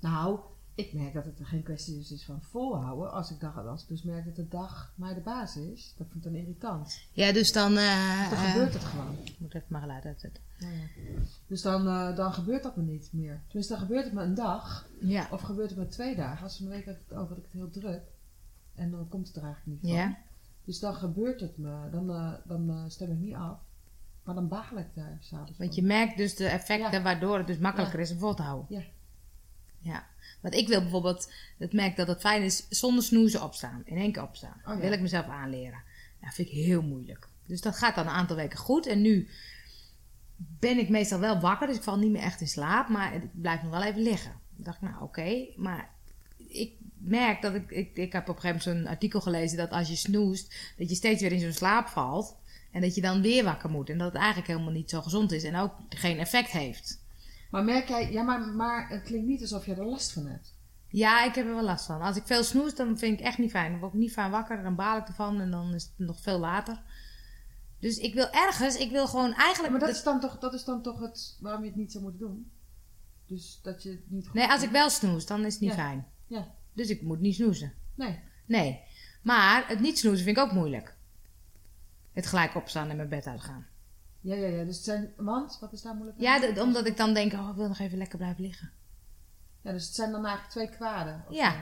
Nou, 0.00 0.40
ik 0.76 0.92
merk 0.92 1.12
dat 1.14 1.24
het 1.24 1.38
er 1.38 1.46
geen 1.46 1.62
kwestie 1.62 1.94
dus 1.96 2.12
is 2.12 2.24
van 2.24 2.42
volhouden. 2.42 3.12
Als 3.12 3.30
ik, 3.30 3.40
dag, 3.40 3.66
als 3.66 3.82
ik 3.82 3.88
dus 3.88 4.02
merk 4.02 4.24
dat 4.24 4.36
de 4.36 4.48
dag 4.48 4.92
mij 4.94 5.14
de 5.14 5.20
baas 5.20 5.56
is, 5.56 5.94
dat 5.96 6.06
vind 6.10 6.24
ik 6.24 6.32
dan 6.32 6.40
irritant. 6.40 7.00
Ja, 7.12 7.32
dus 7.32 7.52
dan. 7.52 7.76
eh, 7.76 8.30
Dan 8.30 8.38
eh, 8.38 8.52
gebeurt 8.52 8.72
het 8.74 8.84
gewoon. 8.84 9.16
Ik 9.24 9.34
moet 9.38 9.54
even 9.54 9.66
mijn 9.68 9.82
geluid 9.82 10.04
uitzetten. 10.04 10.42
Ja, 10.58 10.68
ja. 10.68 10.82
Dus 11.46 11.62
dan, 11.62 11.86
eh, 11.88 12.16
dan 12.16 12.32
gebeurt 12.32 12.62
dat 12.62 12.76
me 12.76 12.82
niet 12.82 13.08
meer. 13.12 13.40
Tenminste, 13.46 13.72
dan 13.72 13.82
gebeurt 13.82 14.04
het 14.04 14.12
me 14.12 14.22
een 14.22 14.34
dag. 14.34 14.88
Ja. 15.00 15.28
Of 15.30 15.40
gebeurt 15.40 15.70
het 15.70 15.78
me 15.78 15.86
twee 15.86 16.16
dagen. 16.16 16.42
Als 16.42 16.56
van 16.56 16.66
een 16.66 16.72
week 16.72 16.84
had 16.84 16.94
ik 16.94 17.00
het 17.08 17.18
over, 17.18 17.28
had 17.28 17.38
ik 17.38 17.44
het 17.44 17.52
heel 17.52 17.70
druk. 17.70 18.02
En 18.74 18.90
dan 18.90 19.08
komt 19.08 19.26
het 19.26 19.36
er 19.36 19.42
eigenlijk 19.42 19.82
niet 19.82 19.90
van. 19.92 20.00
Ja. 20.00 20.18
Dus 20.64 20.78
dan 20.80 20.94
gebeurt 20.94 21.40
het 21.40 21.58
me. 21.58 21.90
Dan, 21.90 22.06
dan 22.44 22.90
stem 22.90 23.10
ik 23.10 23.18
niet 23.18 23.34
af. 23.34 23.58
Maar 24.22 24.34
dan 24.34 24.48
bagel 24.48 24.78
ik 24.78 24.86
daar 24.94 25.16
s'avonds 25.20 25.58
Want 25.58 25.74
je 25.74 25.82
merkt 25.82 26.16
dus 26.16 26.36
de 26.36 26.46
effecten 26.46 27.02
waardoor 27.02 27.38
het 27.38 27.46
dus 27.46 27.58
makkelijker 27.58 28.00
is 28.00 28.10
om 28.10 28.18
vol 28.18 28.34
te 28.34 28.42
houden. 28.42 28.66
Ja. 28.78 28.82
Ja. 29.86 30.06
Want 30.40 30.54
ik 30.54 30.68
wil 30.68 30.80
bijvoorbeeld, 30.80 31.32
het 31.58 31.72
merk 31.72 31.96
dat 31.96 32.08
het 32.08 32.20
fijn 32.20 32.42
is 32.42 32.66
zonder 32.68 33.04
snoezen 33.04 33.42
opstaan. 33.42 33.82
In 33.84 33.96
één 33.96 34.12
keer 34.12 34.22
opstaan. 34.22 34.60
Oh, 34.64 34.74
ja. 34.74 34.80
Wil 34.80 34.92
ik 34.92 35.00
mezelf 35.00 35.26
aanleren. 35.26 35.82
Dat 36.20 36.34
vind 36.34 36.48
ik 36.48 36.54
heel 36.54 36.82
moeilijk. 36.82 37.28
Dus 37.46 37.60
dat 37.60 37.76
gaat 37.76 37.94
dan 37.94 38.06
een 38.06 38.12
aantal 38.12 38.36
weken 38.36 38.58
goed. 38.58 38.86
En 38.86 39.02
nu 39.02 39.28
ben 40.36 40.78
ik 40.78 40.88
meestal 40.88 41.18
wel 41.18 41.40
wakker, 41.40 41.66
dus 41.66 41.76
ik 41.76 41.82
val 41.82 41.98
niet 41.98 42.10
meer 42.10 42.22
echt 42.22 42.40
in 42.40 42.48
slaap. 42.48 42.88
Maar 42.88 43.14
ik 43.14 43.22
blijf 43.32 43.62
nog 43.62 43.70
wel 43.70 43.82
even 43.82 44.02
liggen. 44.02 44.32
Dan 44.54 44.64
dacht 44.64 44.82
ik, 44.82 44.88
nou 44.88 45.02
oké. 45.02 45.46
maar 45.56 45.90
ik 46.36 46.72
merk 46.98 47.42
dat 47.42 47.54
ik, 47.54 47.70
ik... 47.70 47.96
Ik 47.96 48.12
heb 48.12 48.28
op 48.28 48.34
een 48.34 48.40
gegeven 48.40 48.68
moment 48.68 48.84
zo'n 48.84 48.92
artikel 48.92 49.20
gelezen 49.20 49.56
dat 49.56 49.70
als 49.70 49.88
je 49.88 49.96
snoest, 49.96 50.54
dat 50.78 50.88
je 50.88 50.94
steeds 50.94 51.22
weer 51.22 51.32
in 51.32 51.40
zo'n 51.40 51.52
slaap 51.52 51.88
valt. 51.88 52.36
En 52.72 52.80
dat 52.80 52.94
je 52.94 53.00
dan 53.00 53.22
weer 53.22 53.44
wakker 53.44 53.70
moet. 53.70 53.90
En 53.90 53.98
dat 53.98 54.06
het 54.06 54.16
eigenlijk 54.16 54.46
helemaal 54.48 54.72
niet 54.72 54.90
zo 54.90 55.02
gezond 55.02 55.32
is. 55.32 55.44
En 55.44 55.56
ook 55.56 55.72
geen 55.88 56.18
effect 56.18 56.50
heeft. 56.50 57.04
Maar 57.50 57.64
merk 57.64 57.88
jij, 57.88 58.12
ja, 58.12 58.22
maar, 58.22 58.40
maar 58.40 58.88
het 58.88 59.02
klinkt 59.02 59.26
niet 59.26 59.40
alsof 59.40 59.66
je 59.66 59.74
er 59.74 59.84
last 59.86 60.12
van 60.12 60.26
hebt. 60.26 60.54
Ja, 60.88 61.24
ik 61.24 61.34
heb 61.34 61.46
er 61.46 61.54
wel 61.54 61.62
last 61.64 61.86
van. 61.86 62.00
Als 62.00 62.16
ik 62.16 62.26
veel 62.26 62.44
snoes, 62.44 62.74
dan 62.74 62.98
vind 62.98 63.20
ik 63.20 63.26
echt 63.26 63.38
niet 63.38 63.50
fijn. 63.50 63.70
Dan 63.70 63.80
word 63.80 63.92
ik 63.92 63.98
niet 63.98 64.12
fijn 64.12 64.30
wakker, 64.30 64.62
dan 64.62 64.74
baal 64.74 64.98
ik 64.98 65.06
ervan 65.08 65.40
en 65.40 65.50
dan 65.50 65.74
is 65.74 65.82
het 65.82 66.06
nog 66.06 66.20
veel 66.20 66.38
later. 66.38 66.82
Dus 67.78 67.98
ik 67.98 68.14
wil 68.14 68.30
ergens, 68.30 68.76
ik 68.76 68.90
wil 68.90 69.06
gewoon 69.06 69.34
eigenlijk... 69.34 69.70
Maar 69.70 69.80
dat 69.80 69.88
dat- 69.88 69.98
is 69.98 70.04
dan 70.04 70.20
toch, 70.20 70.38
dat 70.38 70.54
is 70.54 70.64
dan 70.64 70.82
toch 70.82 71.00
het 71.00 71.36
waarom 71.40 71.62
je 71.62 71.68
het 71.68 71.76
niet 71.76 71.92
zou 71.92 72.04
moeten 72.04 72.20
doen? 72.20 72.50
Dus 73.26 73.60
dat 73.62 73.82
je 73.82 73.90
het 73.90 74.10
niet 74.10 74.26
goed 74.26 74.34
nee, 74.34 74.48
als 74.48 74.62
ik 74.62 74.70
wel 74.70 74.90
snoes, 74.90 75.26
dan 75.26 75.44
is 75.44 75.52
het 75.52 75.62
niet 75.62 75.70
Ja. 75.70 75.76
fijn. 75.76 76.06
Ja, 76.26 76.48
Dus 76.72 76.88
ik 76.88 77.02
moet 77.02 77.20
niet 77.20 77.34
snoezen. 77.34 77.72
nee. 77.94 78.20
Nee. 78.46 78.80
Maar 79.22 79.68
het 79.68 79.80
niet 79.80 79.98
snoezen 79.98 80.24
vind 80.24 80.36
ik 80.36 80.42
ook 80.42 80.52
moeilijk. 80.52 80.96
Het 82.12 82.26
gelijk 82.26 82.54
opstaan 82.54 82.90
en 82.90 82.96
mijn 82.96 83.08
bed 83.08 83.26
uitgaan. 83.26 83.66
Ja, 84.26 84.34
ja, 84.34 84.46
ja. 84.46 84.64
Dus 84.64 84.76
het 84.76 84.84
zijn, 84.84 85.12
want, 85.16 85.58
wat 85.60 85.72
is 85.72 85.82
daar 85.82 85.94
moeilijk 85.94 86.18
aan? 86.18 86.24
Ja, 86.24 86.52
de- 86.54 86.60
omdat 86.62 86.86
ik 86.86 86.96
dan 86.96 87.14
denk, 87.14 87.32
oh, 87.32 87.48
ik 87.50 87.56
wil 87.56 87.68
nog 87.68 87.78
even 87.78 87.98
lekker 87.98 88.18
blijven 88.18 88.42
liggen. 88.42 88.70
Ja, 89.62 89.72
dus 89.72 89.84
het 89.86 89.94
zijn 89.94 90.10
dan 90.10 90.24
eigenlijk 90.24 90.50
twee 90.54 90.68
kwaden. 90.68 91.24
Ja. 91.30 91.50
zo. 91.50 91.56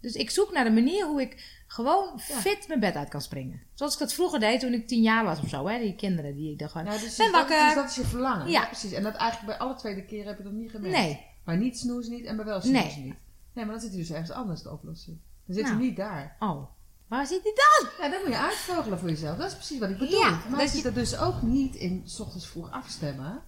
Dus 0.00 0.14
ik 0.14 0.30
zoek 0.30 0.52
naar 0.52 0.64
de 0.64 0.70
manier 0.70 1.06
hoe 1.06 1.20
ik 1.20 1.62
gewoon 1.66 2.20
Ja. 2.28 2.34
fit 2.40 2.68
mijn 2.68 2.80
bed 2.80 2.94
uit 2.94 3.08
kan 3.08 3.20
springen. 3.20 3.60
Zoals 3.74 3.92
ik 3.92 3.98
dat 3.98 4.12
vroeger 4.12 4.40
deed 4.40 4.60
toen 4.60 4.72
ik 4.72 4.86
tien 4.88 5.02
jaar 5.02 5.24
was 5.24 5.40
of 5.40 5.48
zo. 5.48 5.66
Hè? 5.68 5.78
Die 5.78 5.94
kinderen 5.94 6.34
die 6.34 6.52
ik 6.52 6.58
dan 6.58 6.68
gewoon... 6.70 6.86
Dus, 6.86 6.94
Ben 7.00 7.06
dus 7.06 7.16
dat, 7.16 7.30
wakker. 7.30 7.64
dus 7.64 7.74
dat 7.74 7.88
is 7.88 7.94
je 7.94 8.04
verlangen. 8.04 8.46
Ja. 8.50 8.60
Ja. 8.60 8.66
precies. 8.66 8.92
En 8.92 9.02
dat 9.02 9.14
eigenlijk 9.14 9.58
bij 9.58 9.66
alle 9.66 9.76
twee 9.76 9.94
de 9.94 10.04
keren 10.04 10.26
heb 10.26 10.36
je 10.38 10.44
dat 10.44 10.52
niet 10.52 10.70
gemerkt. 10.70 10.96
Nee. 10.96 11.26
Bij 11.44 11.56
niet 11.56 11.78
snoezen 11.78 12.12
niet 12.12 12.24
en 12.24 12.36
bij 12.36 12.44
wel 12.44 12.60
snoezen 12.60 12.82
Nee. 12.96 13.04
niet. 13.04 13.14
Nee, 13.52 13.64
maar 13.64 13.74
dan 13.74 13.82
zit 13.82 13.90
hij 13.90 14.00
dus 14.00 14.10
ergens 14.10 14.30
anders 14.30 14.62
de 14.62 14.70
oplossing. 14.70 15.18
Dan 15.46 15.54
zit 15.54 15.64
Nou. 15.64 15.76
hij 15.76 15.86
niet 15.86 15.96
daar. 15.96 16.36
Oh, 16.38 16.70
waar 17.12 17.26
zit 17.26 17.42
die 17.42 17.52
dan? 17.54 17.90
Ja, 17.98 18.10
dan 18.12 18.20
moet 18.20 18.32
je 18.32 18.38
uitvogelen 18.38 18.98
voor 18.98 19.08
jezelf. 19.08 19.36
Dat 19.36 19.46
is 19.50 19.54
precies 19.54 19.78
wat 19.78 19.90
ik 19.90 19.98
bedoel. 19.98 20.18
Ja, 20.20 20.40
mij 20.48 20.58
dat 20.58 20.68
zit 20.68 20.82
je- 20.82 20.88
er 20.88 20.94
dus 20.94 21.16
ook 21.18 21.42
niet 21.42 21.74
in, 21.74 22.02
s 22.04 22.20
ochtends 22.20 22.46
vroeg 22.46 22.70
afstemmen. 22.70 23.42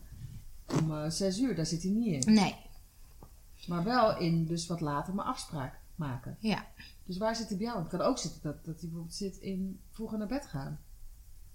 Om 0.80 0.92
eh, 0.96 1.10
zes 1.10 1.38
uur, 1.38 1.54
daar 1.56 1.66
zit 1.66 1.82
hij 1.82 1.90
niet 1.92 2.24
in. 2.26 2.34
Nee. 2.34 2.56
Maar 3.66 3.84
wel 3.84 4.18
in 4.18 4.46
dus 4.46 4.66
wat 4.66 4.80
later 4.80 5.14
mijn 5.14 5.28
afspraak 5.28 5.78
maken. 5.94 6.36
Ja. 6.40 6.66
Dus 7.04 7.18
waar 7.18 7.36
zit 7.36 7.48
hij 7.48 7.56
bij 7.56 7.66
jou? 7.66 7.78
Het 7.78 7.88
kan 7.88 8.00
ook 8.00 8.18
zitten 8.18 8.40
dat, 8.42 8.54
dat 8.64 8.74
hij 8.74 8.88
bijvoorbeeld 8.88 9.14
zit 9.14 9.36
in 9.36 9.80
vroeger 9.90 10.18
naar 10.18 10.26
bed 10.26 10.46
gaan. 10.46 10.80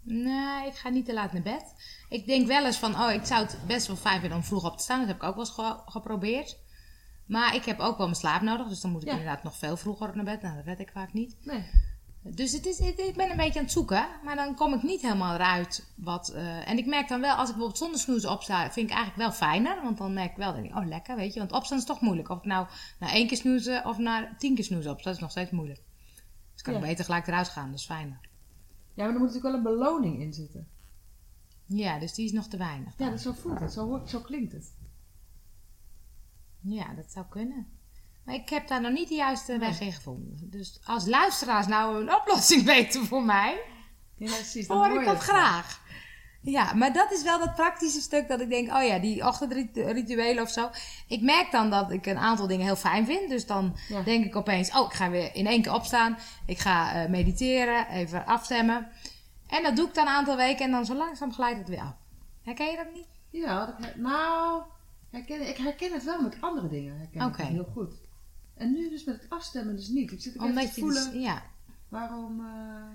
Nee, 0.01 0.67
ik 0.67 0.73
ga 0.75 0.89
niet 0.89 1.05
te 1.05 1.13
laat 1.13 1.33
naar 1.33 1.41
bed. 1.41 1.63
Ik 2.09 2.25
denk 2.25 2.47
wel 2.47 2.65
eens 2.65 2.77
van, 2.77 2.95
oh, 3.01 3.11
ik 3.11 3.25
zou 3.25 3.41
het 3.45 3.57
best 3.67 3.87
wel 3.87 3.95
fijn 3.95 4.19
vinden 4.19 4.37
om 4.37 4.43
vroeg 4.43 4.65
op 4.65 4.77
te 4.77 4.83
staan. 4.83 4.99
Dat 4.99 5.07
heb 5.07 5.15
ik 5.17 5.23
ook 5.23 5.35
wel 5.35 5.43
eens 5.45 5.53
ge- 5.53 5.81
geprobeerd. 5.85 6.57
Maar 7.25 7.55
ik 7.55 7.63
heb 7.65 7.79
ook 7.79 7.97
wel 7.97 8.05
mijn 8.05 8.19
slaap 8.19 8.41
nodig. 8.41 8.67
Dus 8.67 8.81
dan 8.81 8.91
moet 8.91 9.01
ik 9.01 9.07
Ja. 9.07 9.13
inderdaad 9.13 9.43
nog 9.43 9.57
veel 9.57 9.77
vroeger 9.77 10.15
naar 10.15 10.25
bed. 10.25 10.41
Nou, 10.41 10.55
dat 10.55 10.65
red 10.65 10.79
ik 10.79 10.91
vaak 10.93 11.13
niet. 11.13 11.35
Nee. 11.41 11.69
Dus 12.21 12.51
het 12.51 12.65
is, 12.65 12.79
ik 12.79 13.13
ben 13.15 13.29
een 13.31 13.37
beetje 13.37 13.59
aan 13.59 13.65
het 13.65 13.73
zoeken. 13.73 14.07
Maar 14.23 14.35
dan 14.35 14.55
kom 14.55 14.73
ik 14.73 14.83
niet 14.83 15.01
helemaal 15.01 15.33
eruit 15.35 15.87
wat... 15.95 16.29
eh, 16.29 16.69
en 16.69 16.77
ik 16.77 16.85
merk 16.85 17.07
dan 17.07 17.21
wel, 17.21 17.31
als 17.31 17.41
ik 17.49 17.55
bijvoorbeeld 17.55 17.77
zonder 17.77 17.99
snoezen 17.99 18.31
opsta... 18.31 18.71
vind 18.71 18.89
ik 18.89 18.95
eigenlijk 18.95 19.21
wel 19.29 19.31
fijner. 19.49 19.81
Want 19.83 19.97
dan 19.97 20.13
merk 20.13 20.31
ik 20.31 20.37
wel, 20.37 20.53
denk 20.53 20.65
ik, 20.65 20.75
oh 20.75 20.85
lekker, 20.85 21.15
weet 21.15 21.33
je. 21.33 21.39
Want 21.39 21.51
opstaan 21.51 21.77
is 21.77 21.85
toch 21.85 22.01
moeilijk. 22.01 22.29
Of 22.29 22.37
ik 22.37 22.43
nou 22.45 22.67
na 22.99 23.11
één 23.11 23.27
keer 23.27 23.37
snoezen 23.37 23.85
of 23.85 23.97
na 23.97 24.35
tien 24.37 24.55
keer 24.55 24.63
snoezen 24.63 24.91
opsta... 24.91 25.09
is 25.09 25.19
nog 25.19 25.31
steeds 25.31 25.51
moeilijk. 25.51 25.79
Dus 26.51 26.57
ik 26.59 26.63
kan 26.63 26.73
Ja. 26.73 26.79
beter 26.79 27.05
gelijk 27.05 27.27
eruit 27.27 27.47
gaan. 27.49 27.69
Dat 27.69 27.79
is 27.79 27.85
fijner. 27.85 28.19
Ja, 28.93 29.03
maar 29.05 29.13
er 29.13 29.19
moet 29.19 29.33
natuurlijk 29.33 29.43
wel 29.45 29.73
een 29.73 29.77
beloning 29.79 30.19
in 30.21 30.33
zitten. 30.33 30.67
Ja, 31.65 31.99
dus 31.99 32.13
die 32.13 32.25
is 32.25 32.31
nog 32.31 32.47
te 32.47 32.57
weinig. 32.57 32.95
dan. 32.95 33.05
Ja, 33.05 33.11
dat 33.13 33.21
zo 33.21 33.31
voelt 33.31 33.59
het. 33.59 33.73
Zo, 33.73 33.85
hoort- 33.85 34.09
zo 34.09 34.19
klinkt 34.19 34.51
het. 34.51 34.73
Ja, 36.61 36.93
dat 36.93 37.11
zou 37.11 37.25
kunnen. 37.29 37.67
Maar 38.29 38.37
ik 38.37 38.49
heb 38.49 38.67
daar 38.67 38.81
nog 38.81 38.91
niet 38.91 39.07
de 39.09 39.15
juiste 39.15 39.57
weg 39.57 39.79
in 39.79 39.91
gevonden. 39.91 40.37
Dus 40.49 40.79
als 40.83 41.07
luisteraars 41.07 41.67
nou 41.67 42.01
een 42.01 42.13
oplossing 42.15 42.63
weten 42.75 43.05
voor 43.05 43.23
mij. 43.23 43.61
Ja, 44.17 44.25
precies. 44.25 44.67
Hoor 44.67 44.99
ik 44.99 45.05
dat 45.05 45.17
graag. 45.17 45.81
Ja, 46.41 46.73
maar 46.73 46.93
dat 46.93 47.11
is 47.11 47.23
wel 47.23 47.39
dat 47.39 47.55
praktische 47.55 48.01
stuk 48.01 48.27
dat 48.27 48.41
ik 48.41 48.49
denk, 48.49 48.73
oh 48.73 48.83
ja, 48.83 48.99
die 48.99 49.25
ochtendrituelen 49.25 50.43
of 50.43 50.49
zo. 50.49 50.69
Ik 51.07 51.21
merk 51.21 51.51
dan 51.51 51.69
dat 51.69 51.91
ik 51.91 52.05
een 52.05 52.17
aantal 52.17 52.47
dingen 52.47 52.65
heel 52.65 52.75
fijn 52.75 53.05
vind. 53.05 53.29
Dus 53.29 53.45
dan 53.45 53.75
Ja. 53.87 54.01
denk 54.01 54.25
ik 54.25 54.35
opeens, 54.35 54.71
oh, 54.71 54.85
ik 54.85 54.93
ga 54.93 55.09
weer 55.09 55.35
in 55.35 55.47
één 55.47 55.61
keer 55.61 55.73
opstaan. 55.73 56.17
Ik 56.45 56.59
ga 56.59 56.93
eh, 56.93 57.09
mediteren, 57.09 57.87
even 57.87 58.25
afstemmen. 58.25 58.87
En 59.47 59.63
dat 59.63 59.75
doe 59.75 59.87
ik 59.87 59.93
dan 59.93 60.07
een 60.07 60.13
aantal 60.13 60.35
weken 60.35 60.65
en 60.65 60.71
dan 60.71 60.85
zo 60.85 60.95
langzaam 60.95 61.33
glijdt 61.33 61.59
het 61.59 61.69
weer 61.69 61.81
af. 61.81 61.95
Herken 62.43 62.71
je 62.71 62.75
dat 62.77 62.93
niet? 62.93 63.07
Ja, 63.29 63.65
dat 63.65 63.95
nou, 63.95 64.61
herken, 65.11 65.47
ik 65.49 65.57
herken 65.57 65.93
het 65.93 66.03
wel 66.03 66.21
met 66.21 66.37
andere 66.39 66.67
dingen. 66.67 66.97
Herken 66.97 67.21
het 67.21 67.47
heel 67.47 67.69
goed. 67.73 67.93
En 68.59 68.71
nu 68.71 68.89
dus 68.89 69.03
met 69.03 69.21
het 69.21 69.29
afstemmen 69.29 69.75
dus 69.75 69.87
niet. 69.87 70.11
Ik 70.11 70.21
zit 70.21 70.33
ook 70.33 70.41
even 70.41 70.49
Omdat 70.55 70.73
te 70.73 70.79
je 70.79 70.81
voelen 70.85 71.11
dus, 71.11 71.21
ja. 71.21 71.43
waarom... 71.89 72.39
eh, 72.39 72.87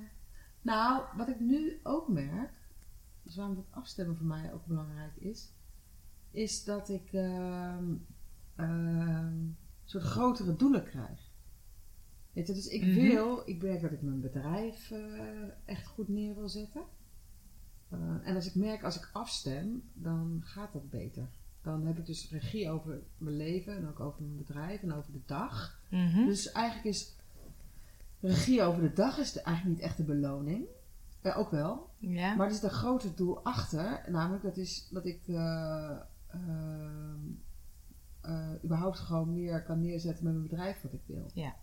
nou, 0.62 1.02
wat 1.16 1.28
ik 1.28 1.40
nu 1.40 1.80
ook 1.82 2.08
merk, 2.08 2.52
dus 3.22 3.36
waarom 3.36 3.56
het 3.56 3.66
afstemmen 3.70 4.16
voor 4.16 4.26
mij 4.26 4.52
ook 4.52 4.66
belangrijk 4.66 5.16
is, 5.16 5.52
is 6.30 6.64
dat 6.64 6.88
ik 6.88 7.12
ehm, 7.12 7.94
soort 9.84 10.04
grotere 10.04 10.56
doelen 10.56 10.84
krijg. 10.84 11.32
Weet 12.32 12.46
je, 12.46 12.54
dus 12.54 12.66
ik 12.66 12.82
Mhm. 12.82 12.94
wil, 12.94 13.42
ik 13.48 13.62
merk 13.62 13.80
dat 13.80 13.92
ik 13.92 14.02
mijn 14.02 14.20
bedrijf 14.20 14.90
eh, 14.90 15.48
echt 15.64 15.86
goed 15.86 16.08
neer 16.08 16.34
wil 16.34 16.48
zetten. 16.48 16.82
Eh, 17.88 17.98
en 18.22 18.34
als 18.34 18.46
ik 18.46 18.54
merk, 18.54 18.82
als 18.82 18.96
ik 18.96 19.10
afstem, 19.12 19.90
dan 19.92 20.40
gaat 20.44 20.72
dat 20.72 20.90
beter. 20.90 21.28
Dan 21.64 21.86
heb 21.86 21.98
ik 21.98 22.06
dus 22.06 22.30
regie 22.30 22.70
over 22.70 23.00
mijn 23.18 23.36
leven 23.36 23.76
en 23.76 23.88
ook 23.88 24.00
over 24.00 24.22
mijn 24.22 24.36
bedrijf 24.36 24.82
en 24.82 24.92
over 24.92 25.12
de 25.12 25.22
dag. 25.26 25.80
Mhm. 25.90 26.26
Dus 26.26 26.52
eigenlijk 26.52 26.86
is 26.86 27.16
regie 28.20 28.62
over 28.62 28.82
de 28.82 28.92
dag 28.92 29.18
is 29.18 29.32
de, 29.32 29.42
eigenlijk 29.42 29.76
niet 29.76 29.86
echt 29.86 29.96
de 29.96 30.02
beloning. 30.02 30.66
Eh, 31.20 31.38
ook 31.38 31.50
wel. 31.50 31.90
ja. 31.98 32.34
Maar 32.34 32.46
er 32.46 32.54
zit 32.54 32.62
een 32.62 32.70
groter 32.70 33.14
doel 33.14 33.44
achter. 33.44 34.04
Namelijk 34.08 34.42
dat 34.42 34.56
is 34.56 34.88
dat 34.90 35.06
ik 35.06 35.22
eh, 35.26 35.96
ehm, 36.26 37.20
eh, 38.20 38.64
überhaupt 38.64 38.98
gewoon 38.98 39.32
meer 39.32 39.62
kan 39.62 39.80
neerzetten 39.80 40.24
met 40.24 40.32
mijn 40.32 40.48
bedrijf 40.48 40.82
wat 40.82 40.92
ik 40.92 41.02
wil. 41.06 41.30
Ja. 41.34 41.54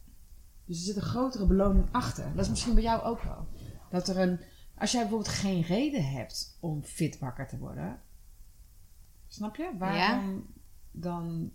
Dus 0.65 0.77
er 0.77 0.83
zit 0.83 0.95
een 0.95 1.01
grotere 1.01 1.45
beloning 1.45 1.85
achter. 1.91 2.31
Dat 2.35 2.43
is 2.43 2.49
misschien 2.49 2.73
bij 2.73 2.83
jou 2.83 3.01
ook 3.03 3.21
wel. 3.21 3.47
Dat 3.89 4.07
er 4.07 4.17
een, 4.17 4.39
als 4.75 4.91
jij 4.91 5.01
bijvoorbeeld 5.01 5.33
geen 5.33 5.61
reden 5.61 6.11
hebt 6.11 6.57
om 6.59 6.83
fit 6.83 7.19
wakker 7.19 7.47
te 7.47 7.57
worden. 7.57 8.01
Snap 9.31 9.55
je? 9.55 9.71
Waarom 9.77 10.53
dan, 10.91 11.51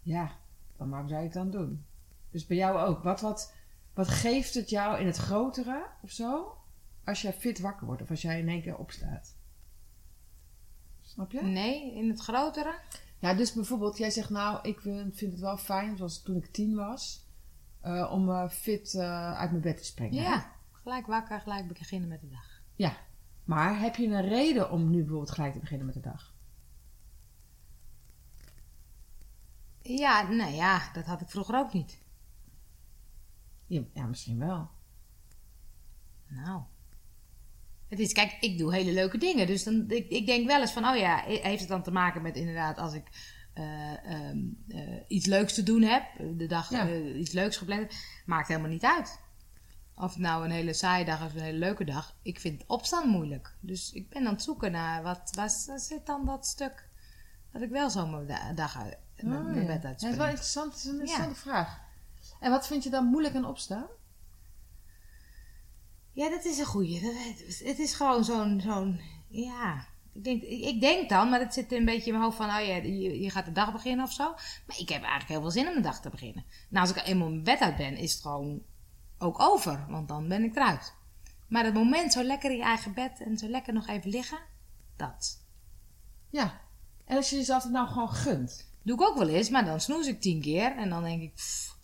ja, 0.00 0.30
dan 0.76 0.88
waarom 0.90 1.08
zou 1.08 1.20
je 1.20 1.26
het 1.26 1.34
dan 1.36 1.50
doen? 1.50 1.84
Dus 2.30 2.46
bij 2.46 2.56
jou 2.56 2.78
ook. 2.78 3.02
Wat, 3.02 3.20
wat, 3.20 3.54
wat 3.94 4.08
geeft 4.08 4.54
het 4.54 4.70
jou 4.70 5.00
in 5.00 5.06
het 5.06 5.16
grotere 5.16 5.86
of 6.02 6.10
zo? 6.10 6.58
Als 7.04 7.22
jij 7.22 7.32
fit 7.32 7.58
wakker 7.60 7.86
wordt 7.86 8.02
of 8.02 8.10
als 8.10 8.22
jij 8.22 8.38
in 8.38 8.48
één 8.48 8.62
keer 8.62 8.76
opstaat. 8.76 9.36
Snap 11.00 11.32
je? 11.32 11.42
Nee, 11.42 11.94
in 11.94 12.08
het 12.08 12.20
grotere? 12.20 12.78
Ja, 13.18 13.34
dus 13.34 13.52
bijvoorbeeld, 13.52 13.98
jij 13.98 14.10
zegt 14.10 14.30
nou, 14.30 14.68
ik 14.68 14.80
vind 14.80 15.20
het 15.20 15.40
wel 15.40 15.56
fijn, 15.56 15.96
zoals 15.96 16.22
toen 16.22 16.36
ik 16.36 16.46
tien 16.46 16.74
was, 16.74 17.26
eh, 17.80 18.10
om 18.12 18.30
eh, 18.30 18.48
fit 18.48 18.94
eh, 18.94 19.32
uit 19.38 19.50
mijn 19.50 19.62
bed 19.62 19.76
te 19.76 19.84
springen. 19.84 20.22
hè? 20.22 20.28
Ja. 20.30 20.52
Gelijk 20.72 21.06
wakker, 21.06 21.40
gelijk 21.40 21.68
beginnen 21.68 22.08
met 22.08 22.20
de 22.20 22.28
dag. 22.28 22.60
ja. 22.74 22.96
Maar 23.44 23.80
heb 23.80 23.96
je 23.96 24.06
een 24.06 24.28
reden 24.28 24.70
om 24.70 24.90
nu 24.90 24.98
bijvoorbeeld 24.98 25.30
gelijk 25.30 25.52
te 25.52 25.58
beginnen 25.58 25.86
met 25.86 25.94
de 25.94 26.00
dag? 26.00 26.35
Ja, 29.88 30.22
nou 30.22 30.52
ja, 30.52 30.90
dat 30.92 31.04
had 31.04 31.20
ik 31.20 31.28
vroeger 31.30 31.56
ook 31.58 31.72
niet. 31.72 31.98
Ja, 33.66 33.82
ja, 33.94 34.06
misschien 34.06 34.38
wel. 34.38 34.70
Nou. 36.28 36.62
Het 37.88 37.98
is, 37.98 38.12
kijk, 38.12 38.36
ik 38.40 38.58
doe 38.58 38.74
hele 38.74 38.92
leuke 38.92 39.18
dingen. 39.18 39.46
Dus 39.46 39.64
dan, 39.64 39.84
ik, 39.90 40.08
ik 40.08 40.26
denk 40.26 40.46
wel 40.46 40.60
eens 40.60 40.72
van, 40.72 40.86
oh 40.88 40.96
ja, 40.96 41.22
heeft 41.26 41.60
het 41.60 41.68
dan 41.68 41.82
te 41.82 41.90
maken 41.90 42.22
met 42.22 42.36
inderdaad 42.36 42.78
als 42.78 42.92
ik 42.94 43.34
eh, 43.54 44.04
ehm, 44.04 44.38
eh, 44.68 45.00
iets 45.08 45.26
leuks 45.26 45.54
te 45.54 45.62
doen 45.62 45.82
heb, 45.82 46.04
de 46.36 46.46
dag 46.46 46.70
Ja. 46.70 46.88
eh, 46.88 47.18
iets 47.18 47.32
leuks 47.32 47.56
gepland, 47.56 47.94
maakt 48.26 48.48
helemaal 48.48 48.70
niet 48.70 48.84
uit. 48.84 49.20
Of 49.94 50.12
het 50.12 50.22
nou 50.22 50.44
een 50.44 50.50
hele 50.50 50.72
saaie 50.72 51.04
dag 51.04 51.20
is 51.20 51.26
of 51.26 51.34
een 51.34 51.40
hele 51.40 51.58
leuke 51.58 51.84
dag. 51.84 52.16
Ik 52.22 52.40
vind 52.40 52.64
opstaan 52.66 53.08
moeilijk. 53.08 53.56
Dus 53.60 53.92
ik 53.92 54.08
ben 54.10 54.26
aan 54.26 54.32
het 54.32 54.42
zoeken 54.42 54.72
naar 54.72 55.02
wat, 55.02 55.30
waar, 55.34 55.50
zit 55.76 56.06
dan 56.06 56.24
dat 56.24 56.46
stuk 56.46 56.88
dat 57.52 57.62
ik 57.62 57.70
wel 57.70 57.90
zo 57.90 58.06
mijn 58.06 58.26
da- 58.26 58.52
dag 58.52 58.76
mijn, 59.22 59.40
Oh, 59.40 59.44
mijn 59.44 59.60
ja. 59.60 59.66
bed 59.66 59.82
Ja, 59.82 59.88
uit 59.88 60.00
dat 60.00 60.10
is 60.10 60.16
wel 60.16 60.26
interessant. 60.26 60.70
Dat 60.70 60.78
is 60.78 60.84
een 60.84 60.98
interessante 61.00 61.34
vraag. 61.40 61.80
En 62.40 62.50
wat 62.50 62.66
vind 62.66 62.82
je 62.82 62.90
dan 62.90 63.04
moeilijk 63.04 63.34
aan 63.34 63.44
opstaan? 63.44 63.86
Ja, 66.12 66.30
dat 66.30 66.44
is 66.44 66.58
een 66.58 66.66
goeie. 66.66 67.00
Het 67.00 67.60
het 67.64 67.78
is 67.78 67.94
gewoon 67.94 68.24
zo'n, 68.24 68.60
zo'n 68.60 69.00
ja. 69.28 69.84
Ik 70.12 70.24
denk, 70.24 70.42
ik 70.42 70.80
denk 70.80 71.08
dan, 71.08 71.28
maar 71.28 71.40
het 71.40 71.54
zit 71.54 71.72
een 71.72 71.84
beetje 71.84 72.06
in 72.06 72.12
mijn 72.12 72.24
hoofd 72.24 72.36
van, 72.36 72.46
oh 72.46 72.66
ja, 72.66 72.74
je, 72.76 73.20
je 73.20 73.30
gaat 73.30 73.44
de 73.44 73.52
dag 73.52 73.72
beginnen 73.72 74.04
of 74.04 74.12
zo. 74.12 74.32
Maar 74.66 74.78
ik 74.78 74.88
heb 74.88 75.02
eigenlijk 75.02 75.28
heel 75.28 75.40
veel 75.40 75.50
zin 75.50 75.68
om 75.68 75.74
de 75.74 75.80
dag 75.80 76.00
te 76.00 76.10
beginnen. 76.10 76.44
Nou, 76.68 76.86
als 76.86 76.96
ik 76.96 77.06
eenmaal 77.06 77.28
mijn 77.28 77.42
bed 77.42 77.60
uit 77.60 77.76
ben, 77.76 77.96
is 77.96 78.12
het 78.12 78.22
gewoon 78.22 78.62
ook 79.18 79.40
over, 79.40 79.86
want 79.88 80.08
dan 80.08 80.28
ben 80.28 80.44
ik 80.44 80.56
eruit. 80.56 80.94
Maar 81.48 81.64
het 81.64 81.74
moment 81.74 82.12
zo 82.12 82.22
lekker 82.22 82.50
in 82.50 82.56
je 82.56 82.62
eigen 82.62 82.94
bed 82.94 83.20
en 83.20 83.38
zo 83.38 83.48
lekker 83.48 83.72
nog 83.72 83.86
even 83.86 84.10
liggen, 84.10 84.38
dat 84.96 85.44
Ja. 86.30 86.60
En 87.04 87.16
als 87.16 87.30
je 87.30 87.36
jezelf 87.36 87.62
het 87.62 87.72
nou 87.72 87.88
gewoon 87.88 88.12
gunt. 88.12 88.70
Doe 88.86 88.94
ik 89.02 89.08
ook 89.08 89.18
wel 89.18 89.28
eens, 89.28 89.50
maar 89.50 89.64
dan 89.64 89.80
snoes 89.80 90.06
ik 90.06 90.20
tien 90.20 90.40
keer 90.40 90.76
en 90.76 90.88
dan 90.88 91.02
denk 91.02 91.22
ik, 91.22 91.34
pff, 91.34 91.76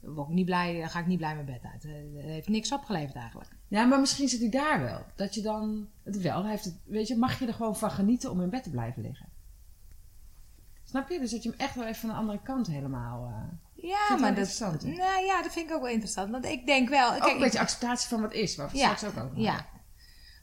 dan 0.00 0.14
word 0.14 0.28
ik 0.28 0.34
niet 0.34 0.44
blij, 0.44 0.80
dan 0.80 0.90
ga 0.90 0.98
ik 0.98 1.06
niet 1.06 1.18
blij 1.18 1.34
mijn 1.34 1.46
bed 1.46 1.60
uit. 1.72 1.82
Het 1.82 2.24
heeft 2.24 2.48
niks 2.48 2.72
opgeleverd 2.72 3.16
eigenlijk. 3.16 3.50
Ja, 3.68 3.84
maar 3.84 4.00
misschien 4.00 4.28
zit 4.28 4.40
hij 4.40 4.48
daar 4.50 4.80
wel. 4.80 5.04
Dat 5.16 5.34
je 5.34 5.40
dan 5.42 5.88
het 6.02 6.20
wel 6.20 6.46
heeft. 6.46 6.64
Het, 6.64 6.74
weet 6.84 7.08
je, 7.08 7.16
mag 7.16 7.38
je 7.38 7.46
er 7.46 7.54
gewoon 7.54 7.76
van 7.76 7.90
genieten 7.90 8.30
om 8.30 8.40
in 8.40 8.50
bed 8.50 8.62
te 8.62 8.70
blijven 8.70 9.02
liggen? 9.02 9.28
Snap 10.84 11.08
je? 11.10 11.18
Dus 11.18 11.30
dat 11.30 11.42
je 11.42 11.48
hem 11.50 11.58
echt 11.58 11.74
wel 11.74 11.84
even 11.84 12.00
van 12.00 12.08
de 12.08 12.14
andere 12.14 12.40
kant 12.42 12.66
helemaal. 12.66 13.26
eh, 13.26 13.88
Ja, 13.88 14.06
maar 14.08 14.18
dat, 14.18 14.28
interessant, 14.28 14.82
hè? 14.82 14.88
nou 14.88 15.24
ja, 15.24 15.42
dat 15.42 15.52
vind 15.52 15.68
ik 15.68 15.74
ook 15.74 15.82
wel 15.82 15.90
interessant. 15.90 16.30
Want 16.30 16.44
ik 16.44 16.66
denk 16.66 16.88
wel. 16.88 17.12
ook 17.14 17.20
Kijk, 17.20 17.32
een 17.34 17.40
beetje 17.40 17.58
acceptatie 17.60 18.08
van 18.08 18.20
wat 18.20 18.32
is, 18.32 18.56
waar 18.56 18.70
we 18.70 18.76
ja, 18.76 18.96
straks 18.96 19.16
ook 19.16 19.24
over 19.24 19.38
ja. 19.40 19.66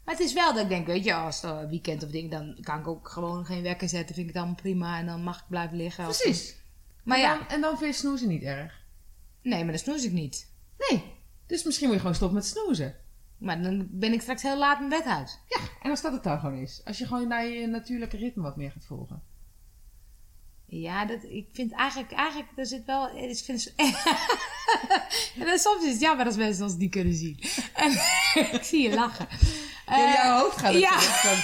Maar 0.08 0.16
het 0.16 0.26
is 0.26 0.34
wel 0.34 0.54
dat 0.54 0.64
ik 0.64 0.70
denk, 0.70 0.88
weet 0.88 1.04
je, 1.04 1.14
als 1.14 1.42
het 1.42 1.52
een 1.52 1.70
weekend 1.70 2.04
of 2.04 2.10
ding, 2.10 2.32
dan 2.32 2.58
kan 2.62 2.80
ik 2.80 2.88
ook 2.88 3.10
gewoon 3.10 3.46
geen 3.46 3.62
wekker 3.62 3.90
zetten. 3.90 4.16
Vind 4.16 4.28
ik 4.28 4.34
het 4.34 4.44
allemaal 4.44 4.62
prima 4.62 5.00
en 5.00 5.06
dan 5.06 5.24
mag 5.24 5.40
ik 5.40 5.46
blijven 5.50 5.78
liggen. 5.78 6.04
Precies. 6.04 6.56
Maar 7.04 7.18
en 7.18 7.24
ja, 7.24 7.38
Dan, 7.38 7.48
en 7.48 7.62
dan 7.62 7.78
vind 7.78 7.94
je 7.94 8.00
snoezen 8.00 8.28
niet 8.28 8.44
erg. 8.44 8.82
nee, 9.42 9.64
maar 9.64 9.72
dan 9.72 9.82
snoes 9.82 10.04
ik 10.04 10.12
niet. 10.12 10.52
Nee. 10.78 11.04
Dus 11.48 11.64
misschien 11.64 11.86
moet 11.86 11.96
je 11.96 12.02
gewoon 12.02 12.16
stoppen 12.16 12.38
met 12.38 12.46
snoezen. 12.46 12.96
Maar 13.38 13.62
dan 13.62 13.88
ben 13.90 14.14
ik 14.14 14.22
straks 14.22 14.42
heel 14.42 14.58
laat 14.58 14.78
mijn 14.78 14.90
bed 14.90 15.06
uit. 15.06 15.40
Ja, 15.48 15.60
en 15.82 15.90
als 15.90 16.02
dat 16.02 16.12
het 16.12 16.24
dan 16.24 16.40
gewoon 16.40 16.58
is. 16.58 16.82
Als 16.86 16.98
je 16.98 17.08
gewoon 17.08 17.28
naar 17.28 17.46
je 17.48 17.68
natuurlijke 17.68 18.18
ritme 18.18 18.44
wat 18.44 18.58
meer 18.58 18.72
gaat 18.72 18.86
volgen. 18.86 19.24
Ja, 20.66 21.06
dat, 21.06 21.24
ik 21.24 21.48
vind 21.52 21.72
eigenlijk, 21.72 22.12
eigenlijk, 22.12 22.50
er 22.56 22.66
zit 22.66 22.86
wel, 22.86 23.18
ik 23.18 23.38
vind, 23.38 23.74
en 25.40 25.46
dan 25.46 25.58
soms 25.58 25.84
is 25.84 25.92
het 25.92 26.02
jammer 26.02 26.26
als 26.26 26.36
mensen 26.36 26.64
ons 26.64 26.76
niet 26.76 26.92
kunnen 26.92 27.14
zien. 27.14 27.40
En, 27.74 27.92
ik 28.58 28.64
zie 28.64 28.90
je 28.90 28.96
lachen. 28.96 29.28
In 29.88 29.98
jouw 29.98 30.36
Eh, 30.36 30.40
hoofd 30.42 30.58
gaat 30.58 30.74
het 30.74 30.82
ja. 30.82 31.00
van... 31.00 31.38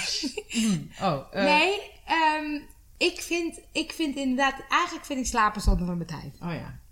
mm, 0.60 0.90
oh, 1.00 1.26
eh, 1.30 1.44
Nee, 1.44 1.80
ehm, 2.06 2.60
ik, 2.96 3.20
vind, 3.20 3.60
ik 3.72 3.92
vind 3.92 4.16
inderdaad, 4.16 4.54
eigenlijk 4.68 5.06
vind 5.06 5.20
ik 5.20 5.26
slapen 5.26 5.60
zonder 5.60 5.86
van 5.86 5.96
mijn 5.96 6.08
tijd. 6.08 6.34
Oh 6.42 6.52
ja. 6.52 6.82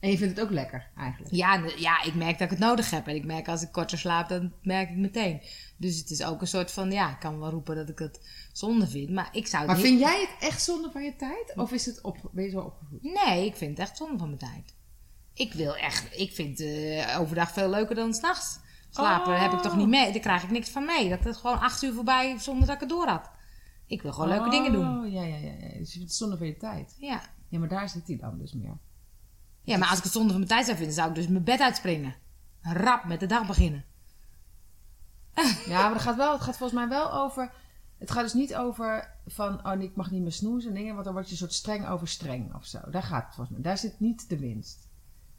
En 0.00 0.10
je 0.10 0.18
vindt 0.18 0.36
het 0.36 0.46
ook 0.46 0.52
lekker, 0.52 0.90
eigenlijk. 0.96 1.34
Ja, 1.34 1.62
ja, 1.76 2.02
ik 2.02 2.14
merk 2.14 2.32
dat 2.32 2.40
ik 2.40 2.50
het 2.50 2.58
nodig 2.58 2.90
heb. 2.90 3.06
En 3.08 3.14
ik 3.14 3.24
merk 3.24 3.48
als 3.48 3.62
ik 3.62 3.72
korter 3.72 3.98
slaap, 3.98 4.28
dan 4.28 4.52
merk 4.62 4.90
ik 4.90 4.96
meteen. 4.96 5.40
Dus 5.76 5.96
het 5.98 6.10
is 6.10 6.24
ook 6.24 6.40
een 6.40 6.46
soort 6.46 6.72
van, 6.72 6.92
ja, 6.92 7.10
ik 7.10 7.18
kan 7.20 7.38
wel 7.40 7.50
roepen 7.50 7.76
dat 7.76 7.88
ik 7.88 7.98
het 7.98 8.20
zonde 8.52 8.88
vind. 8.88 9.10
Maar 9.10 9.28
ik 9.32 9.46
zou 9.46 9.66
Maar 9.66 9.76
niet- 9.76 9.84
vind 9.84 10.00
jij 10.00 10.20
het 10.20 10.48
echt 10.50 10.62
zonde 10.62 10.90
van 10.92 11.02
je 11.04 11.16
tijd? 11.16 11.52
Of 11.56 11.72
is 11.72 11.86
het 11.86 12.00
op, 12.00 12.16
ben 12.32 12.44
je 12.44 12.50
zo 12.50 12.60
opgevoed? 12.60 13.02
Nee, 13.02 13.46
ik 13.46 13.56
vind 13.56 13.70
het 13.78 13.88
echt 13.88 13.96
zonde 13.96 14.18
van 14.18 14.26
mijn 14.26 14.38
tijd. 14.52 14.74
Ik 15.34 15.52
wil 15.52 15.76
echt, 15.76 16.18
ik 16.18 16.32
vind 16.32 16.60
eh, 16.60 17.16
overdag 17.20 17.50
veel 17.52 17.68
leuker 17.70 17.94
dan 17.94 18.14
s'nachts. 18.14 18.58
Slapen 18.94 19.32
Oh. 19.32 19.40
heb 19.40 19.52
ik 19.52 19.58
toch 19.60 19.76
niet 19.76 19.88
mee, 19.88 20.12
daar 20.12 20.20
krijg 20.20 20.42
ik 20.42 20.50
niks 20.50 20.70
van 20.70 20.84
mee. 20.84 21.08
Dat 21.08 21.26
is 21.26 21.36
gewoon 21.36 21.60
acht 21.60 21.82
uur 21.82 21.92
voorbij 21.92 22.38
zonder 22.38 22.66
dat 22.66 22.74
ik 22.74 22.80
het 22.80 22.88
door 22.88 23.06
had. 23.06 23.30
Ik 23.86 24.02
wil 24.02 24.12
gewoon 24.12 24.28
leuke 24.28 24.50
dingen 24.50 24.72
doen. 24.72 24.98
Oh, 24.98 25.12
ja, 25.12 25.22
ja, 25.22 25.36
ja, 25.36 25.52
ja. 25.52 25.78
Dus 25.78 25.92
je 25.92 25.98
vindt 25.98 25.98
het 26.08 26.14
zonde 26.14 26.36
van 26.36 26.46
je 26.46 26.56
tijd. 26.56 26.94
Ja. 26.98 27.20
Ja, 27.48 27.58
maar 27.58 27.68
daar 27.68 27.88
zit 27.88 28.06
hij 28.06 28.16
dan 28.16 28.38
dus 28.38 28.52
meer. 28.52 28.78
ja, 29.62 29.78
maar 29.78 29.88
als 29.88 29.98
ik 29.98 30.04
het 30.04 30.12
zonde 30.12 30.28
van 30.28 30.36
mijn 30.36 30.50
tijd 30.50 30.64
zou 30.64 30.76
vinden, 30.76 30.94
zou 30.94 31.08
ik 31.08 31.14
dus 31.14 31.28
mijn 31.28 31.44
bed 31.44 31.60
uitspringen. 31.60 32.14
Rap 32.60 33.04
met 33.04 33.20
de 33.20 33.26
dag 33.26 33.46
beginnen. 33.46 33.84
Ja, 35.66 35.82
maar 35.82 35.92
het 35.92 36.02
gaat, 36.02 36.16
wel, 36.16 36.32
het 36.32 36.42
gaat 36.42 36.56
volgens 36.56 36.78
mij 36.78 36.88
wel 36.88 37.12
over... 37.12 37.52
Het 37.98 38.10
gaat 38.10 38.22
dus 38.22 38.32
niet 38.32 38.54
over 38.54 39.16
van, 39.26 39.66
oh, 39.66 39.80
ik 39.82 39.96
mag 39.96 40.10
niet 40.10 40.22
meer 40.22 40.32
snoezen 40.32 40.70
en 40.70 40.76
dingen, 40.76 40.92
want 40.92 41.04
dan 41.04 41.14
word 41.14 41.26
je 41.26 41.32
een 41.32 41.38
soort 41.38 41.52
streng 41.52 41.88
over 41.88 42.08
streng 42.08 42.54
of 42.54 42.66
zo. 42.66 42.78
Daar 42.90 43.02
gaat 43.02 43.24
het 43.24 43.34
volgens 43.34 43.56
mij. 43.56 43.64
Daar 43.64 43.78
zit 43.78 44.00
niet 44.00 44.28
de 44.28 44.38
winst. 44.38 44.88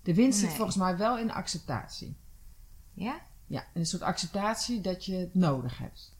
De 0.02 0.14
winst 0.14 0.40
zit 0.40 0.54
volgens 0.54 0.78
mij 0.78 0.98
wel 0.98 1.18
in 1.18 1.28
de 1.28 1.34
acceptatie. 1.34 2.18
Ja? 2.94 3.22
Ja, 3.48 3.64
een 3.74 3.86
soort 3.86 4.02
acceptatie 4.02 4.82
dat 4.82 5.06
je 5.06 5.16
het 5.16 5.34
nodig 5.36 5.78
hebt. 5.78 6.14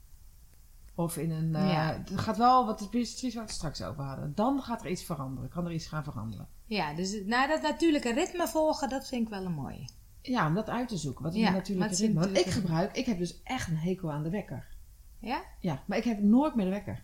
Of 0.96 1.18
in 1.18 1.32
een... 1.32 1.56
eh, 1.56 1.70
Ja. 1.72 2.02
Het 2.06 2.20
gaat 2.20 2.38
wel, 2.38 2.66
wat 2.66 2.80
het 2.80 2.90
precies 2.90 3.34
waar 3.34 3.44
we 3.44 3.50
het 3.50 3.58
straks 3.58 3.82
over 3.84 4.04
hadden. 4.04 4.32
Dan 4.36 4.62
gaat 4.62 4.84
er 4.84 4.90
iets 4.90 5.04
veranderen. 5.04 5.50
Kan 5.50 5.66
er 5.66 5.72
iets 5.72 5.88
gaan 5.88 6.04
veranderen. 6.04 6.48
Ja, 6.66 6.94
dus 6.94 7.22
nou, 7.26 7.48
dat 7.48 7.62
natuurlijke 7.62 8.14
ritme 8.14 8.48
volgen, 8.48 8.90
dat 8.90 9.08
vind 9.08 9.22
ik 9.22 9.30
wel 9.30 9.46
een 9.46 9.52
mooie. 9.54 9.88
Ja, 10.22 10.48
om 10.48 10.54
dat 10.54 10.70
uit 10.70 10.88
te 10.88 10.98
zoeken. 10.98 11.24
Wat 11.24 11.34
is 11.34 11.40
Ja, 11.40 11.50
natuurlijke 11.52 11.90
wat 11.90 12.00
is 12.00 12.00
een 12.00 12.06
ritme? 12.06 12.20
Want 12.22 12.32
ik 12.38 12.46
natuurlijke 12.46 12.68
gebruik, 12.68 12.96
ik 12.96 13.06
heb 13.06 13.18
dus 13.18 13.42
echt 13.44 13.68
een 13.68 13.78
hekel 13.78 14.12
aan 14.12 14.24
de 14.24 14.30
wekker. 14.30 14.68
Ja? 15.20 15.44
Ja, 15.60 15.84
maar 15.86 15.98
ik 15.98 16.04
heb 16.04 16.20
nooit 16.22 16.56
meer 16.56 16.66
de 16.66 16.72
wekker. 16.72 17.04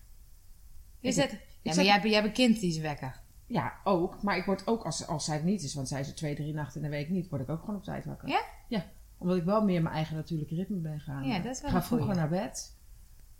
Ik- 0.99 1.13
zet, 1.13 1.31
ja, 1.61 1.75
maar 1.75 1.83
jij, 1.83 1.93
hebt- 1.93 2.03
jij 2.05 2.13
hebt 2.13 2.25
een 2.27 2.33
kind 2.33 2.59
die 2.59 2.69
is 2.69 2.77
wekker. 2.77 3.19
Ja, 3.45 3.73
ook. 3.83 4.21
Maar 4.23 4.37
ik 4.37 4.45
word 4.45 4.67
ook, 4.67 4.83
als, 4.85 5.07
als 5.07 5.25
zij 5.25 5.35
het 5.35 5.43
niet 5.45 5.63
is, 5.63 5.73
want 5.73 5.87
zij 5.87 5.99
is 5.99 6.07
er 6.07 6.15
twee, 6.15 6.35
drie 6.35 6.53
nachten 6.53 6.75
in 6.83 6.89
de 6.89 6.95
week 6.97 7.09
niet, 7.09 7.29
word 7.29 7.41
ik 7.41 7.49
ook 7.49 7.59
gewoon 7.59 7.75
op 7.75 7.83
tijd 7.83 8.05
wakker. 8.05 8.27
Ja? 8.29 8.41
Ja. 8.67 8.85
Omdat 9.21 9.37
ik 9.37 9.43
wel 9.43 9.63
meer 9.63 9.81
mijn 9.81 9.95
eigen 9.95 10.15
natuurlijke 10.15 10.55
ritme 10.55 10.77
ben 10.77 10.99
gaan. 10.99 11.23
Ja, 11.27 11.39
dat 11.39 11.55
is 11.55 11.61
wel 11.61 11.69
Ik 11.69 11.75
ga 11.75 11.83
vroeger 11.83 12.15
naar 12.15 12.29
bed. 12.29 12.77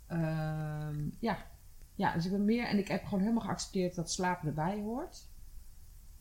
Ehm, 0.06 1.08
ja. 1.18 1.38
ja, 1.94 2.12
dus 2.14 2.24
ik 2.24 2.30
ben 2.30 2.44
meer... 2.44 2.64
En 2.66 2.78
ik 2.78 2.88
heb 2.88 3.04
gewoon 3.04 3.20
helemaal 3.20 3.42
geaccepteerd 3.42 3.94
dat 3.94 4.10
slapen 4.10 4.48
erbij 4.48 4.80
hoort. 4.80 5.28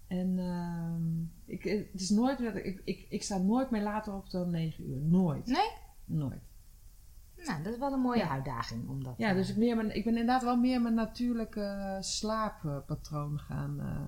En 0.08 0.40
ehm, 0.40 1.52
ik, 1.52 1.64
het 1.92 2.02
is 2.02 2.10
nooit... 2.10 2.38
dat 2.40 2.56
Ik, 2.56 2.82
ik, 2.86 3.06
ik, 3.10 3.24
sta 3.24 3.38
nooit 3.38 3.70
meer 3.72 3.82
later 3.84 4.14
op 4.14 4.30
dan 4.30 4.50
9 4.50 4.90
uur. 4.90 4.98
Nooit. 5.02 5.46
Nee? 5.46 5.70
Nooit. 6.06 6.42
Nou, 7.46 7.64
dat 7.64 7.74
is 7.74 7.80
wel 7.80 7.94
een 7.94 8.00
mooie 8.00 8.20
Ja. 8.20 8.30
uitdaging. 8.30 8.90
Om 8.90 9.04
dat, 9.04 9.14
Ja, 9.18 9.34
dus 9.34 9.50
ik, 9.50 9.58
meer 9.58 9.76
mijn, 9.76 9.96
ik 9.96 10.04
ben 10.04 10.14
inderdaad 10.18 10.44
wel 10.44 10.58
meer 10.58 10.82
mijn 10.82 10.94
natuurlijke 10.94 11.98
slaappatroon 12.00 13.40
gaan... 13.40 13.80
eh, 13.80 14.02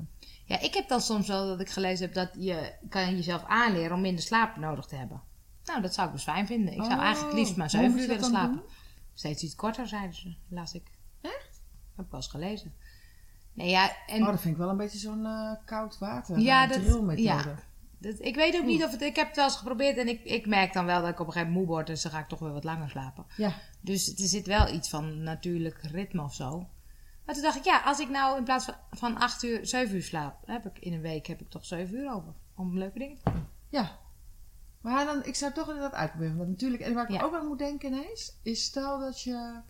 Ja, 0.45 0.59
ik 0.61 0.73
heb 0.73 0.87
dan 0.87 1.01
soms 1.01 1.27
wel 1.27 1.47
dat 1.47 1.59
ik 1.59 1.69
gelezen 1.69 2.05
heb 2.05 2.13
dat 2.15 2.29
je 2.43 2.73
kan 2.89 3.15
jezelf 3.15 3.43
aanleren 3.45 3.95
om 3.95 4.01
minder 4.01 4.23
slaap 4.23 4.55
nodig 4.57 4.85
te 4.85 4.95
hebben. 4.95 5.21
Nou, 5.65 5.81
dat 5.81 5.93
zou 5.93 6.07
ik 6.07 6.13
dus 6.13 6.23
fijn 6.23 6.47
vinden. 6.47 6.73
Ik 6.73 6.83
zou 6.83 6.93
Oh, 6.93 7.01
eigenlijk 7.03 7.35
liefst 7.35 7.55
maar 7.55 7.69
hoe 7.69 7.79
7 7.79 7.91
moet 7.91 8.01
uur 8.01 8.07
willen 8.07 8.23
slapen. 8.23 8.61
Steeds 9.13 9.43
iets 9.43 9.55
korter, 9.55 9.87
zeiden 9.87 10.13
ze, 10.15 10.35
las 10.49 10.73
ik. 10.73 10.91
Echt? 11.21 11.61
Heb 11.95 12.05
ik 12.05 12.11
wel 12.11 12.19
eens 12.19 12.29
gelezen. 12.29 12.73
Nee, 13.53 13.69
ja, 13.69 13.91
en 14.07 14.21
Oh, 14.21 14.27
dat 14.27 14.41
vind 14.41 14.53
ik 14.53 14.59
wel 14.59 14.69
een 14.69 14.77
beetje 14.77 14.97
zo'n 14.97 15.25
eh, 15.25 15.51
koud 15.65 15.97
water 15.97 16.39
Ja, 16.39 16.43
ja, 16.63 16.67
dat- 16.67 17.17
ja. 17.19 17.43
dat, 17.97 18.15
ik 18.19 18.35
weet 18.35 18.55
ook 18.55 18.65
niet 18.65 18.83
of 18.83 18.91
het... 18.91 19.01
Ik 19.01 19.15
heb 19.15 19.27
het 19.27 19.35
wel 19.35 19.45
eens 19.45 19.55
geprobeerd 19.57 19.97
en 19.97 20.07
ik, 20.07 20.23
ik 20.23 20.45
merk 20.47 20.73
dan 20.73 20.85
wel 20.85 21.01
dat 21.01 21.09
ik 21.09 21.19
op 21.19 21.25
een 21.27 21.31
gegeven 21.33 21.51
moment 21.53 21.67
moe 21.67 21.75
word. 21.75 21.87
Dus 21.87 22.01
dan 22.01 22.11
ga 22.11 22.19
ik 22.19 22.27
toch 22.27 22.39
weer 22.39 22.51
wat 22.51 22.63
langer 22.63 22.89
slapen. 22.89 23.25
Ja. 23.37 23.53
Dus 23.81 24.07
er 24.19 24.27
zit 24.27 24.45
wel 24.45 24.73
iets 24.73 24.89
van 24.89 25.23
natuurlijk 25.23 25.81
ritme 25.81 26.21
of 26.23 26.33
zo. 26.33 26.67
Maar 27.25 27.35
toen 27.35 27.43
dacht 27.43 27.55
ik, 27.57 27.63
ja, 27.63 27.81
als 27.85 27.99
ik 27.99 28.09
nou 28.09 28.37
in 28.37 28.43
plaats 28.43 28.65
van, 28.65 28.75
van 28.91 29.17
8 29.17 29.43
uur, 29.43 29.65
7 29.67 29.95
uur 29.95 30.03
slaap, 30.03 30.35
heb 30.45 30.65
ik 30.65 30.79
in 30.79 30.93
een 30.93 31.01
week 31.01 31.27
heb 31.27 31.41
ik 31.41 31.49
toch 31.49 31.65
7 31.65 31.95
uur 31.95 32.13
over. 32.13 32.33
Om 32.55 32.77
leuke 32.77 32.99
dingen 32.99 33.17
te 33.23 33.31
doen. 33.31 33.45
Ja. 33.69 33.99
Maar 34.83 35.05
dan, 35.05 35.25
ik 35.25 35.35
zou 35.35 35.53
toch 35.53 35.67
inderdaad 35.67 35.93
uitproberen. 35.93 36.37
Want 36.37 36.49
natuurlijk, 36.49 36.81
en 36.81 36.93
waar 36.93 37.03
ik 37.03 37.11
Ja. 37.11 37.21
ook 37.23 37.33
aan 37.33 37.47
moet 37.47 37.57
denken 37.57 37.93
ineens, 37.93 38.39
is 38.41 38.63
stel 38.63 38.99
dat 38.99 39.21
je... 39.21 39.61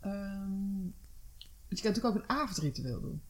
want 0.00 1.78
je 1.78 1.82
kan 1.82 1.92
natuurlijk 1.92 2.04
ook 2.04 2.14
een 2.14 2.28
avondritueel 2.28 3.00
doen. 3.00 3.22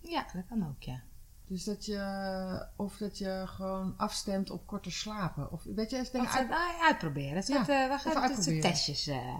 Ja, 0.00 0.26
dat 0.32 0.46
kan 0.48 0.68
ook, 0.68 0.82
ja. 0.82 1.02
Dus 1.46 1.64
dat 1.64 1.84
je, 1.84 2.66
of 2.76 2.96
dat 2.96 3.18
je 3.18 3.42
gewoon 3.46 3.94
afstemt 3.96 4.50
op 4.50 4.66
korter 4.66 4.92
slapen. 4.92 5.52
Of 5.52 5.62
weet 5.64 5.90
je, 5.90 5.96
eens 5.96 6.10
dingen 6.10 6.26
Of 6.26 6.36
uit... 6.36 6.50
ah, 6.50 6.82
uitproberen. 6.82 7.34
Dat 7.34 7.46
Ja, 7.46 7.60
eh, 7.60 7.66
we 7.66 7.98
gaan 7.98 8.60
testjes, 8.60 9.06
eh, 9.06 9.38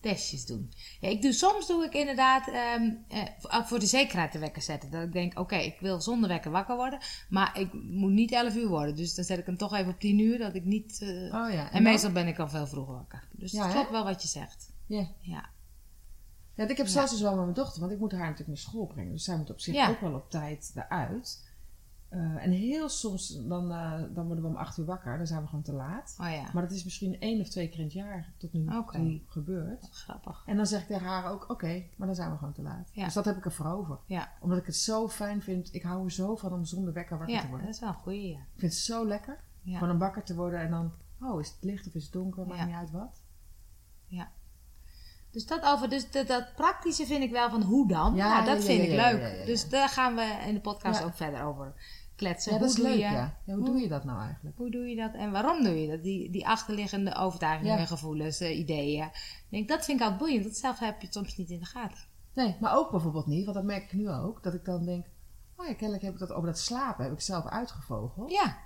testjes 0.00 0.46
doen. 0.46 0.72
Ja, 1.00 1.08
ik 1.08 1.22
doe, 1.22 1.32
soms 1.32 1.66
doe 1.66 1.84
ik 1.84 1.94
inderdaad 1.94 2.48
ehm, 2.48 2.90
eh, 3.08 3.62
voor- 3.64 3.78
de 3.78 3.86
zekerheid 3.86 4.32
de 4.32 4.38
wekker 4.38 4.62
zetten. 4.62 4.90
Dat 4.90 5.02
ik 5.02 5.12
denk, 5.12 5.38
oké, 5.38 5.56
ik 5.56 5.76
wil 5.80 6.00
zonder 6.00 6.28
wekker 6.28 6.50
wakker 6.50 6.76
worden. 6.76 6.98
Maar 7.28 7.58
ik 7.58 7.72
moet 7.72 8.10
niet 8.12 8.32
11 8.32 8.54
uur 8.56 8.68
worden. 8.68 8.94
Dus 8.96 9.14
dan 9.14 9.24
zet 9.24 9.38
ik 9.38 9.46
hem 9.46 9.56
toch 9.56 9.74
even 9.74 9.92
op 9.92 10.00
10 10.00 10.18
uur. 10.18 10.38
Dat 10.38 10.54
ik 10.54 10.64
niet... 10.64 10.98
eh, 11.02 11.08
Oh 11.08 11.52
ja. 11.52 11.70
en 11.72 11.82
meestal 11.82 12.12
ben 12.12 12.26
ik 12.28 12.38
al 12.38 12.48
veel 12.48 12.66
vroeger 12.66 12.94
wakker. 12.94 13.28
Dus 13.32 13.52
Ja, 13.52 13.58
het 13.62 13.68
hè? 13.68 13.74
klopt 13.74 13.90
wel 13.90 14.04
wat 14.04 14.22
je 14.22 14.28
zegt. 14.28 14.72
Ja. 14.86 15.06
Ja. 15.20 15.48
Ja, 16.54 16.68
ik 16.68 16.76
heb 16.76 16.86
zelfs 16.86 17.10
dus 17.10 17.20
wel 17.20 17.30
met 17.34 17.42
mijn 17.42 17.54
dochter, 17.54 17.80
want 17.80 17.92
ik 17.92 17.98
moet 17.98 18.12
haar 18.12 18.20
natuurlijk 18.20 18.48
naar 18.48 18.56
school 18.56 18.86
brengen. 18.86 19.12
Dus 19.12 19.24
zij 19.24 19.36
moet 19.36 19.50
op 19.50 19.60
zich 19.60 19.88
ook 19.88 20.00
wel 20.00 20.14
op 20.14 20.30
tijd 20.30 20.72
eruit. 20.74 21.48
Eh, 22.10 22.44
en 22.44 22.50
heel 22.50 22.88
soms, 22.88 23.40
dan, 23.48 23.72
eh, 23.72 24.02
dan 24.14 24.26
worden 24.26 24.44
we 24.44 24.50
om 24.50 24.56
acht 24.56 24.78
uur 24.78 24.84
wakker. 24.84 25.16
Dan 25.16 25.26
zijn 25.26 25.40
we 25.42 25.46
gewoon 25.48 25.62
te 25.64 25.72
laat. 25.72 26.16
Oh 26.20 26.30
ja, 26.30 26.50
Maar 26.52 26.62
dat 26.62 26.72
is 26.72 26.84
misschien 26.84 27.20
één 27.20 27.40
of 27.40 27.48
twee 27.48 27.68
keer 27.68 27.78
in 27.78 27.84
het 27.84 27.92
jaar 27.92 28.32
tot 28.36 28.52
nu 28.52 28.64
toe 28.90 29.20
gebeurd. 29.26 29.88
grappig. 29.90 30.42
En 30.46 30.56
dan 30.56 30.66
zeg 30.66 30.80
ik 30.80 30.86
tegen 30.86 31.06
haar 31.06 31.30
ook, 31.30 31.50
oké, 31.50 31.84
maar 31.96 32.06
dan 32.06 32.16
zijn 32.16 32.30
we 32.30 32.36
gewoon 32.36 32.52
te 32.52 32.62
laat. 32.62 32.90
Ja. 32.92 33.04
Dus 33.04 33.14
dat 33.14 33.24
heb 33.24 33.36
ik 33.36 33.44
er 33.44 33.52
voor 33.52 33.66
over. 33.66 33.98
Ja, 34.06 34.32
Omdat 34.40 34.58
ik 34.58 34.66
het 34.66 34.76
zo 34.76 35.08
fijn 35.08 35.42
vind. 35.42 35.74
Ik 35.74 35.82
hou 35.82 36.04
er 36.04 36.10
zo 36.12 36.36
van 36.36 36.52
om 36.52 36.64
zonder 36.64 36.92
wekker 36.92 37.18
wakker 37.18 37.34
ja 37.36 37.40
te 37.42 37.48
worden. 37.48 37.66
dat 37.66 37.74
is 37.74 37.80
wel 37.80 37.88
een 37.88 37.94
goeie. 37.94 38.28
Ja. 38.30 38.38
Ik 38.38 38.58
vind 38.60 38.72
het 38.72 38.80
zo 38.80 39.06
lekker. 39.06 39.38
Ja. 39.62 39.78
Gewoon 39.78 39.92
om 39.92 39.98
wakker 39.98 40.22
te 40.24 40.34
worden 40.34 40.60
en 40.60 40.70
dan, 40.70 40.92
oh, 41.20 41.40
is 41.40 41.48
het 41.48 41.58
licht 41.64 41.86
of 41.86 41.94
is 41.94 42.02
het 42.04 42.12
donker? 42.12 42.46
Maakt 42.46 42.58
Ja. 42.60 42.66
niet 42.66 42.74
uit 42.74 42.90
wat. 42.90 43.22
Dus 45.32 45.46
dat 45.46 45.62
over, 45.64 45.88
dus 45.88 46.10
dat, 46.10 46.26
dat 46.26 46.54
praktische 46.56 47.06
vind 47.06 47.22
ik 47.22 47.30
wel 47.30 47.50
van 47.50 47.62
hoe 47.62 47.88
dan. 47.88 48.14
Ja, 48.14 48.32
nou, 48.32 48.44
dat 48.44 48.58
ja, 48.58 48.62
vind 48.64 48.82
ja, 48.82 48.88
ik 48.88 48.94
ja, 48.94 49.10
leuk. 49.10 49.20
ja, 49.20 49.26
ja, 49.28 49.34
ja. 49.34 49.44
Dus 49.44 49.68
daar 49.68 49.88
gaan 49.88 50.14
we 50.14 50.42
in 50.46 50.54
de 50.54 50.60
podcast 50.60 51.00
Ja. 51.00 51.06
ook 51.06 51.14
verder 51.14 51.42
over 51.42 51.74
kletsen. 52.20 52.52
Ja, 52.52 52.58
dat 52.58 52.68
hoe 52.68 52.76
is 52.76 52.82
doe 52.82 52.90
leuk, 52.92 53.08
je, 53.08 53.14
ja. 53.14 53.34
ja. 53.44 53.54
Hoe 53.54 53.54
hoe- 53.54 53.64
doe 53.64 53.80
je 53.80 53.88
dat 53.88 54.04
nou 54.04 54.20
eigenlijk? 54.20 54.56
Hoe 54.56 54.70
doe 54.70 54.86
je 54.88 54.96
dat 54.96 55.14
en 55.14 55.30
waarom 55.30 55.62
doe 55.64 55.80
je 55.82 55.88
dat? 55.90 56.02
Die, 56.02 56.30
die 56.30 56.46
achterliggende 56.46 57.14
overtuigingen, 57.14 57.78
Ja. 57.78 57.84
gevoelens, 57.86 58.40
eh, 58.40 58.58
ideeën. 58.58 59.04
Ik 59.04 59.46
denk, 59.48 59.68
dat 59.68 59.84
vind 59.84 59.98
ik 59.98 60.02
altijd 60.04 60.22
boeiend. 60.22 60.44
Dat 60.44 60.56
zelf 60.56 60.78
heb 60.78 61.00
je 61.00 61.06
soms 61.10 61.36
niet 61.36 61.50
in 61.50 61.58
de 61.58 61.64
gaten. 61.64 61.98
Nee, 62.34 62.56
maar 62.60 62.76
ook 62.76 62.90
bijvoorbeeld 62.90 63.26
niet, 63.26 63.44
want 63.44 63.56
dat 63.56 63.64
merk 63.66 63.82
ik 63.84 63.92
nu 63.92 64.10
ook. 64.10 64.42
Dat 64.42 64.54
ik 64.54 64.64
dan 64.64 64.84
denk, 64.84 65.06
oh 65.56 65.66
ja, 65.66 65.72
kennelijk 65.74 66.02
heb 66.02 66.12
ik 66.12 66.18
dat 66.18 66.32
over 66.32 66.46
dat 66.48 66.58
slapen 66.58 67.04
heb 67.04 67.12
ik 67.12 67.20
zelf 67.20 67.46
uitgevogeld. 67.46 68.30
Ja, 68.30 68.56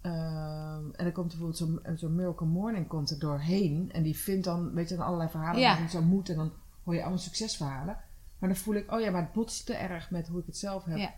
Ehm, 0.00 0.84
en 0.92 1.04
dan 1.04 1.12
komt 1.12 1.26
bijvoorbeeld 1.28 1.56
zo'n 1.58 1.80
zo'n 1.94 2.14
Miracle 2.14 2.46
Morning 2.46 2.88
komt 2.88 3.10
er 3.10 3.18
doorheen. 3.18 3.90
En 3.92 4.02
die 4.02 4.16
vindt 4.18 4.44
dan, 4.44 4.72
weet 4.74 4.88
je, 4.88 4.96
dan 4.96 5.04
allerlei 5.06 5.30
verhalen 5.30 5.60
Ja. 5.60 5.76
het 5.76 5.90
zo 5.90 6.02
moet. 6.02 6.28
En 6.28 6.36
dan 6.36 6.52
hoor 6.84 6.94
je 6.94 7.00
allemaal 7.00 7.18
succesverhalen. 7.18 7.96
Maar 8.38 8.48
dan 8.48 8.58
voel 8.58 8.74
ik, 8.74 8.92
oh 8.92 9.00
ja, 9.00 9.10
maar 9.10 9.22
het 9.22 9.32
botst 9.32 9.66
te 9.66 9.74
erg 9.74 10.10
met 10.10 10.28
hoe 10.28 10.40
ik 10.40 10.46
het 10.46 10.56
zelf 10.56 10.84
heb, 10.84 10.96
Ja. 10.98 11.14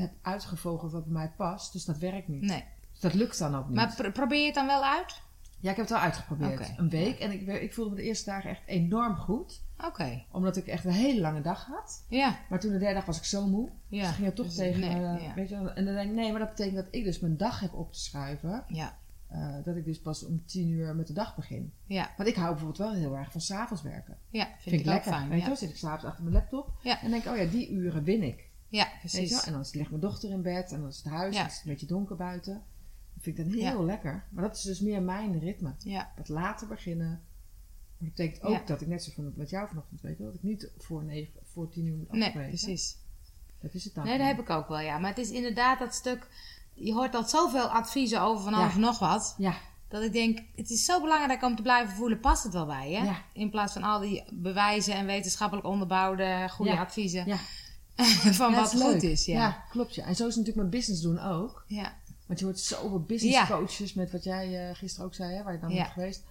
Heb 0.00 0.12
uitgevogeld 0.22 0.92
wat 0.92 1.04
bij 1.04 1.12
mij 1.12 1.32
past. 1.36 1.72
Dus 1.72 1.84
dat 1.84 1.98
werkt 1.98 2.28
niet. 2.28 2.42
nee. 2.42 2.64
Dus 2.92 3.00
dat 3.00 3.14
lukt 3.14 3.38
dan 3.38 3.54
ook 3.54 3.66
niet. 3.66 3.74
Maar 3.76 3.94
pro- 3.96 4.10
probeer 4.10 4.38
je 4.40 4.46
het 4.46 4.54
dan 4.54 4.66
wel 4.66 4.84
uit? 4.84 5.22
ja, 5.60 5.70
ik 5.70 5.76
heb 5.76 5.86
het 5.86 5.94
wel 5.94 6.04
uitgeprobeerd. 6.04 6.72
Een 6.76 6.88
week. 6.88 7.18
En 7.18 7.30
ik, 7.32 7.46
ik 7.46 7.74
voelde 7.74 7.90
me 7.90 7.96
de 7.96 8.02
eerste 8.02 8.30
dagen 8.30 8.50
echt 8.50 8.62
enorm 8.66 9.14
goed. 9.16 9.62
Oké. 9.84 10.24
Omdat 10.30 10.56
ik 10.56 10.66
echt 10.66 10.84
een 10.84 10.90
hele 10.92 11.20
lange 11.20 11.40
dag 11.40 11.66
had. 11.66 12.04
Ja. 12.08 12.38
Maar 12.48 12.60
toen 12.60 12.72
de 12.72 12.78
derde 12.78 12.94
dag 12.94 13.04
was 13.04 13.16
ik 13.18 13.24
zo 13.24 13.46
moe. 13.46 13.68
Ja. 13.88 14.00
Dus 14.06 14.10
ging 14.14 14.26
het 14.26 14.36
toch 14.36 14.46
Dus 14.46 14.54
tegen 14.54 14.80
nee, 14.80 14.96
me, 14.96 15.22
ja. 15.22 15.34
weet 15.34 15.48
je 15.48 15.54
wel. 15.58 15.72
En 15.72 15.84
dan 15.84 15.94
denk 15.94 16.08
ik, 16.10 16.14
nee, 16.16 16.30
maar 16.30 16.40
dat 16.40 16.48
betekent 16.48 16.76
dat 16.76 16.86
ik 16.90 17.04
dus 17.04 17.20
mijn 17.20 17.36
dag 17.36 17.60
heb 17.60 17.74
op 17.74 17.92
te 17.92 17.98
schuiven. 18.00 18.64
Ja. 18.68 18.98
Eh, 19.28 19.54
dat 19.64 19.76
ik 19.76 19.84
dus 19.84 20.00
pas 20.00 20.26
om 20.26 20.42
tien 20.46 20.68
uur 20.68 20.94
met 20.96 21.06
de 21.06 21.12
dag 21.12 21.36
begin. 21.36 21.72
Ja. 21.86 22.10
Want 22.16 22.28
ik 22.28 22.34
hou 22.34 22.48
bijvoorbeeld 22.48 22.78
wel 22.78 22.92
heel 22.92 23.16
erg 23.16 23.30
van 23.32 23.40
s'avonds 23.40 23.82
werken. 23.82 24.18
Ja, 24.30 24.44
vind, 24.44 24.60
Vind, 24.62 24.80
ik 24.80 24.86
lekker. 24.86 25.12
fijn. 25.12 25.28
weet 25.28 25.42
je 25.42 25.48
ja. 25.48 25.54
zit 25.56 25.70
ik 25.70 25.76
s'avonds 25.76 26.04
achter 26.04 26.22
mijn 26.22 26.34
laptop. 26.34 26.72
Ja. 26.82 27.02
En 27.02 27.10
denk 27.10 27.24
ik, 27.24 27.30
oh 27.30 27.36
ja, 27.36 27.44
die 27.44 27.70
uren 27.70 28.04
win 28.04 28.22
ik. 28.22 28.50
Ja, 28.74 28.88
precies. 28.98 29.44
En 29.44 29.52
dan 29.52 29.64
ligt 29.72 29.90
mijn 29.90 30.00
dochter 30.00 30.30
in 30.30 30.42
bed 30.42 30.72
en 30.72 30.80
dan 30.80 30.88
is 30.88 30.96
het 30.96 31.06
huis. 31.06 31.34
Ja. 31.34 31.40
En 31.40 31.46
het 31.46 31.54
is 31.54 31.62
een 31.64 31.70
beetje 31.70 31.86
donker 31.86 32.16
buiten. 32.16 32.52
Dat 33.14 33.22
vind 33.22 33.38
ik 33.38 33.44
dan 33.44 33.54
heel 33.54 33.84
lekker. 33.84 34.24
Maar 34.30 34.44
dat 34.44 34.56
is 34.56 34.62
dus 34.62 34.80
meer 34.80 35.02
mijn 35.02 35.38
ritme. 35.38 35.74
Ja. 35.78 36.12
Wat 36.16 36.28
later 36.28 36.66
beginnen. 36.66 37.08
Maar 37.08 38.08
dat 38.08 38.08
betekent 38.08 38.42
ook 38.42 38.66
dat 38.66 38.80
ik 38.80 38.86
net 38.86 39.02
zo 39.04 39.10
van 39.14 39.32
met 39.36 39.50
jou 39.50 39.68
vanochtend 39.68 40.00
weet, 40.00 40.18
dat 40.18 40.34
ik 40.34 40.42
niet 40.42 40.70
voor, 40.78 41.04
negen, 41.04 41.32
voor 41.42 41.68
tien 41.68 41.86
uur 41.86 41.96
moet 41.96 42.12
Nee, 42.12 42.32
precies. 42.32 42.96
Dat 43.60 43.74
is 43.74 43.84
het 43.84 43.94
dan. 43.94 44.04
Nee, 44.04 44.18
dat 44.18 44.26
heb 44.26 44.38
ik 44.38 44.50
ook 44.50 44.68
wel, 44.68 44.80
ja. 44.80 44.98
Maar 44.98 45.10
het 45.10 45.18
is 45.18 45.30
inderdaad 45.30 45.78
dat 45.78 45.94
stuk... 45.94 46.28
Je 46.74 46.92
hoort 46.92 47.14
al 47.14 47.24
zoveel 47.24 47.66
adviezen 47.66 48.20
over 48.20 48.44
van 48.44 48.54
alles 48.54 48.74
nog 48.74 48.98
wat. 48.98 49.34
Ja, 49.38 49.54
Dat 49.88 50.02
ik 50.02 50.12
denk, 50.12 50.38
het 50.56 50.70
is 50.70 50.84
zo 50.84 51.00
belangrijk 51.00 51.42
om 51.42 51.56
te 51.56 51.62
blijven 51.62 51.94
voelen, 51.94 52.20
past 52.20 52.44
het 52.44 52.52
wel 52.52 52.66
bij 52.66 52.90
je? 52.90 53.04
Ja. 53.04 53.22
In 53.32 53.50
plaats 53.50 53.72
van 53.72 53.82
al 53.82 54.00
die 54.00 54.24
bewijzen 54.32 54.94
en 54.94 55.06
wetenschappelijk 55.06 55.66
onderbouwde 55.66 56.48
goede 56.50 56.70
Ja. 56.72 56.80
adviezen 56.80 57.26
ja. 57.26 57.38
van 58.40 58.50
Ja, 58.50 58.56
wat 58.60 58.72
goed 58.92 59.02
is. 59.02 59.24
Ja. 59.24 59.34
Ja. 59.34 59.64
klopt. 59.70 59.94
Ja. 59.94 60.04
En 60.04 60.16
zo 60.16 60.26
is 60.26 60.36
natuurlijk 60.36 60.62
met 60.62 60.70
business 60.70 61.02
doen 61.02 61.18
ook. 61.18 61.64
Ja. 61.66 61.96
Want 62.26 62.38
je 62.38 62.44
hoort 62.44 62.60
zoveel 62.60 63.00
business 63.00 63.36
coaches 63.46 63.94
met 63.94 64.12
wat 64.12 64.24
jij 64.24 64.68
eh, 64.68 64.74
gisteren 64.76 65.06
ook 65.06 65.14
zei, 65.14 65.34
hè, 65.34 65.42
waar 65.42 65.52
je 65.52 65.60
dan 65.60 65.72
bent 65.82 65.92
geweest. 65.92 66.24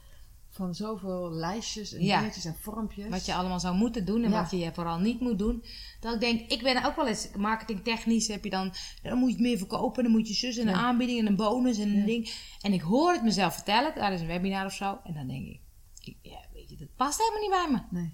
Van 0.50 0.76
zoveel 0.76 1.32
lijstjes 1.32 1.94
en 1.94 2.02
dingetjes 2.20 2.46
en 2.46 2.56
vormpjes. 2.60 3.10
Wat 3.10 3.26
je 3.26 3.34
allemaal 3.34 3.60
zou 3.60 3.76
moeten 3.76 4.06
doen 4.06 4.24
en 4.24 4.32
wat 4.42 4.52
je 4.52 4.72
vooral 4.74 5.00
niet 5.00 5.20
moet 5.20 5.40
doen. 5.40 5.64
Dat 6.00 6.14
ik 6.14 6.20
denk, 6.20 6.52
ik 6.52 6.64
ben 6.64 6.84
ook 6.86 6.96
wel 6.96 7.08
eens 7.08 7.30
marketingtechnisch. 7.38 8.28
Heb 8.28 8.44
je 8.44 8.50
dan, 8.50 8.74
dan 9.04 9.18
moet 9.18 9.36
je 9.36 9.42
meer 9.42 9.58
verkopen. 9.58 10.04
Dan 10.04 10.12
moet 10.12 10.28
je 10.28 10.34
zus 10.34 10.58
en 10.58 10.68
een 10.68 10.74
aanbieding 10.80 11.20
en 11.20 11.26
een 11.28 11.36
bonus 11.36 11.78
en 11.78 11.90
een 11.90 12.06
ding. 12.06 12.34
En 12.62 12.74
ik 12.74 12.82
hoor 12.82 13.12
het 13.14 13.24
mezelf 13.24 13.54
vertellen. 13.54 13.96
Daar 13.96 14.14
is 14.14 14.22
een 14.22 14.28
webinar 14.28 14.66
of 14.66 14.74
zo. 14.74 15.00
En 15.04 15.14
dan 15.14 15.28
denk 15.28 15.48
ik, 15.48 15.60
ik- 16.02 16.18
ja, 16.22 16.40
weet 16.54 16.70
je, 16.70 16.78
dat 16.78 16.88
past 16.96 17.18
helemaal 17.20 17.42
niet 17.42 17.50
bij 17.50 17.82
me. 17.92 18.00
Nee. 18.02 18.14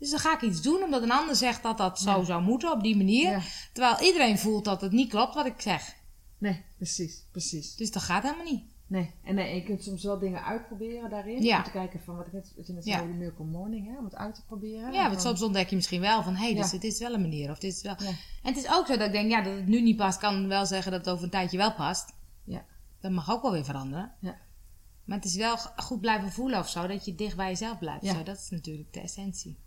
Dus 0.00 0.10
dan 0.10 0.18
ga 0.18 0.34
ik 0.34 0.40
iets 0.42 0.62
doen 0.62 0.82
omdat 0.82 1.02
een 1.02 1.10
ander 1.10 1.36
zegt 1.36 1.62
dat 1.62 1.78
dat 1.78 1.98
zo 2.00 2.18
Ja. 2.18 2.24
zou 2.24 2.42
moeten 2.42 2.72
op 2.72 2.82
die 2.82 2.96
manier. 2.96 3.30
Ja. 3.30 3.40
Terwijl 3.72 4.00
iedereen 4.06 4.38
voelt 4.38 4.64
dat 4.64 4.80
het 4.80 4.92
niet 4.92 5.10
klopt 5.10 5.34
wat 5.34 5.46
ik 5.46 5.60
zeg. 5.60 5.94
nee, 6.38 6.64
precies, 6.76 7.26
precies. 7.30 7.76
Dus 7.76 7.90
dat 7.92 8.02
gaat 8.02 8.22
helemaal 8.22 8.44
niet. 8.44 8.64
Nee. 8.86 9.14
En 9.24 9.34
nee, 9.34 9.54
je 9.54 9.62
kunt 9.62 9.82
soms 9.82 10.02
wel 10.04 10.18
dingen 10.18 10.44
uitproberen 10.44 11.10
daarin. 11.10 11.42
Ja. 11.42 11.56
Om 11.58 11.64
te 11.64 11.70
kijken 11.70 12.00
van 12.00 12.16
wat, 12.16 12.26
ik 12.26 12.32
net, 12.32 12.52
wat 12.56 12.66
je 12.66 12.72
net 12.72 12.84
Ja. 12.84 12.96
zei, 12.96 13.06
die 13.06 13.16
Miracle 13.16 13.44
Morning, 13.44 13.86
hè, 13.86 13.98
om 13.98 14.04
het 14.04 14.14
uit 14.14 14.34
te 14.34 14.44
proberen. 14.46 14.92
Ja, 14.92 15.08
want 15.08 15.20
soms 15.20 15.42
ontdek 15.42 15.68
je 15.68 15.76
misschien 15.76 16.00
wel 16.00 16.22
van, 16.22 16.34
hé, 16.34 16.44
hey, 16.44 16.54
dus 16.54 16.64
Ja. 16.70 16.78
dit 16.78 16.92
is 16.92 16.98
wel 16.98 17.14
een 17.14 17.20
manier. 17.20 17.50
Of 17.50 17.58
dit 17.58 17.72
is 17.74 17.82
wel... 17.82 17.96
En 17.96 18.14
het 18.42 18.56
is 18.56 18.70
ook 18.72 18.86
zo 18.86 18.96
dat 18.96 19.06
ik 19.06 19.12
denk, 19.12 19.30
ja, 19.30 19.42
dat 19.42 19.54
het 19.54 19.66
nu 19.66 19.80
niet 19.80 19.96
past, 19.96 20.18
kan 20.18 20.48
wel 20.48 20.66
zeggen 20.66 20.92
dat 20.92 21.00
het 21.04 21.10
over 21.10 21.24
een 21.24 21.30
tijdje 21.30 21.56
wel 21.56 21.74
past. 21.74 22.12
Ja. 22.44 22.64
Dat 23.00 23.10
mag 23.12 23.30
ook 23.30 23.42
wel 23.42 23.52
weer 23.52 23.64
veranderen. 23.64 24.12
Ja. 24.20 24.36
Maar 25.04 25.16
het 25.16 25.26
is 25.26 25.36
wel 25.36 25.56
goed 25.56 26.00
blijven 26.00 26.32
voelen 26.32 26.58
of 26.58 26.68
zo, 26.68 26.86
dat 26.86 27.04
je 27.04 27.14
dicht 27.14 27.36
bij 27.36 27.48
jezelf 27.48 27.78
blijft. 27.78 28.04
Ja. 28.04 28.14
Zo, 28.14 28.22
dat 28.22 28.36
is 28.36 28.50
natuurlijk 28.50 28.92
de 28.92 29.00
essentie. 29.00 29.58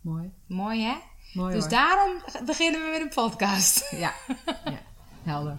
Mooi. 0.00 0.32
Mooi, 0.46 0.82
hè? 0.82 0.94
Mooi 1.32 1.54
dus 1.54 1.62
hoor. 1.62 1.70
daarom 1.70 2.22
beginnen 2.46 2.80
we 2.80 2.90
met 2.90 3.00
een 3.00 3.24
podcast. 3.24 3.90
Ja. 3.90 4.12
ja. 4.64 4.80
Helder. 5.22 5.58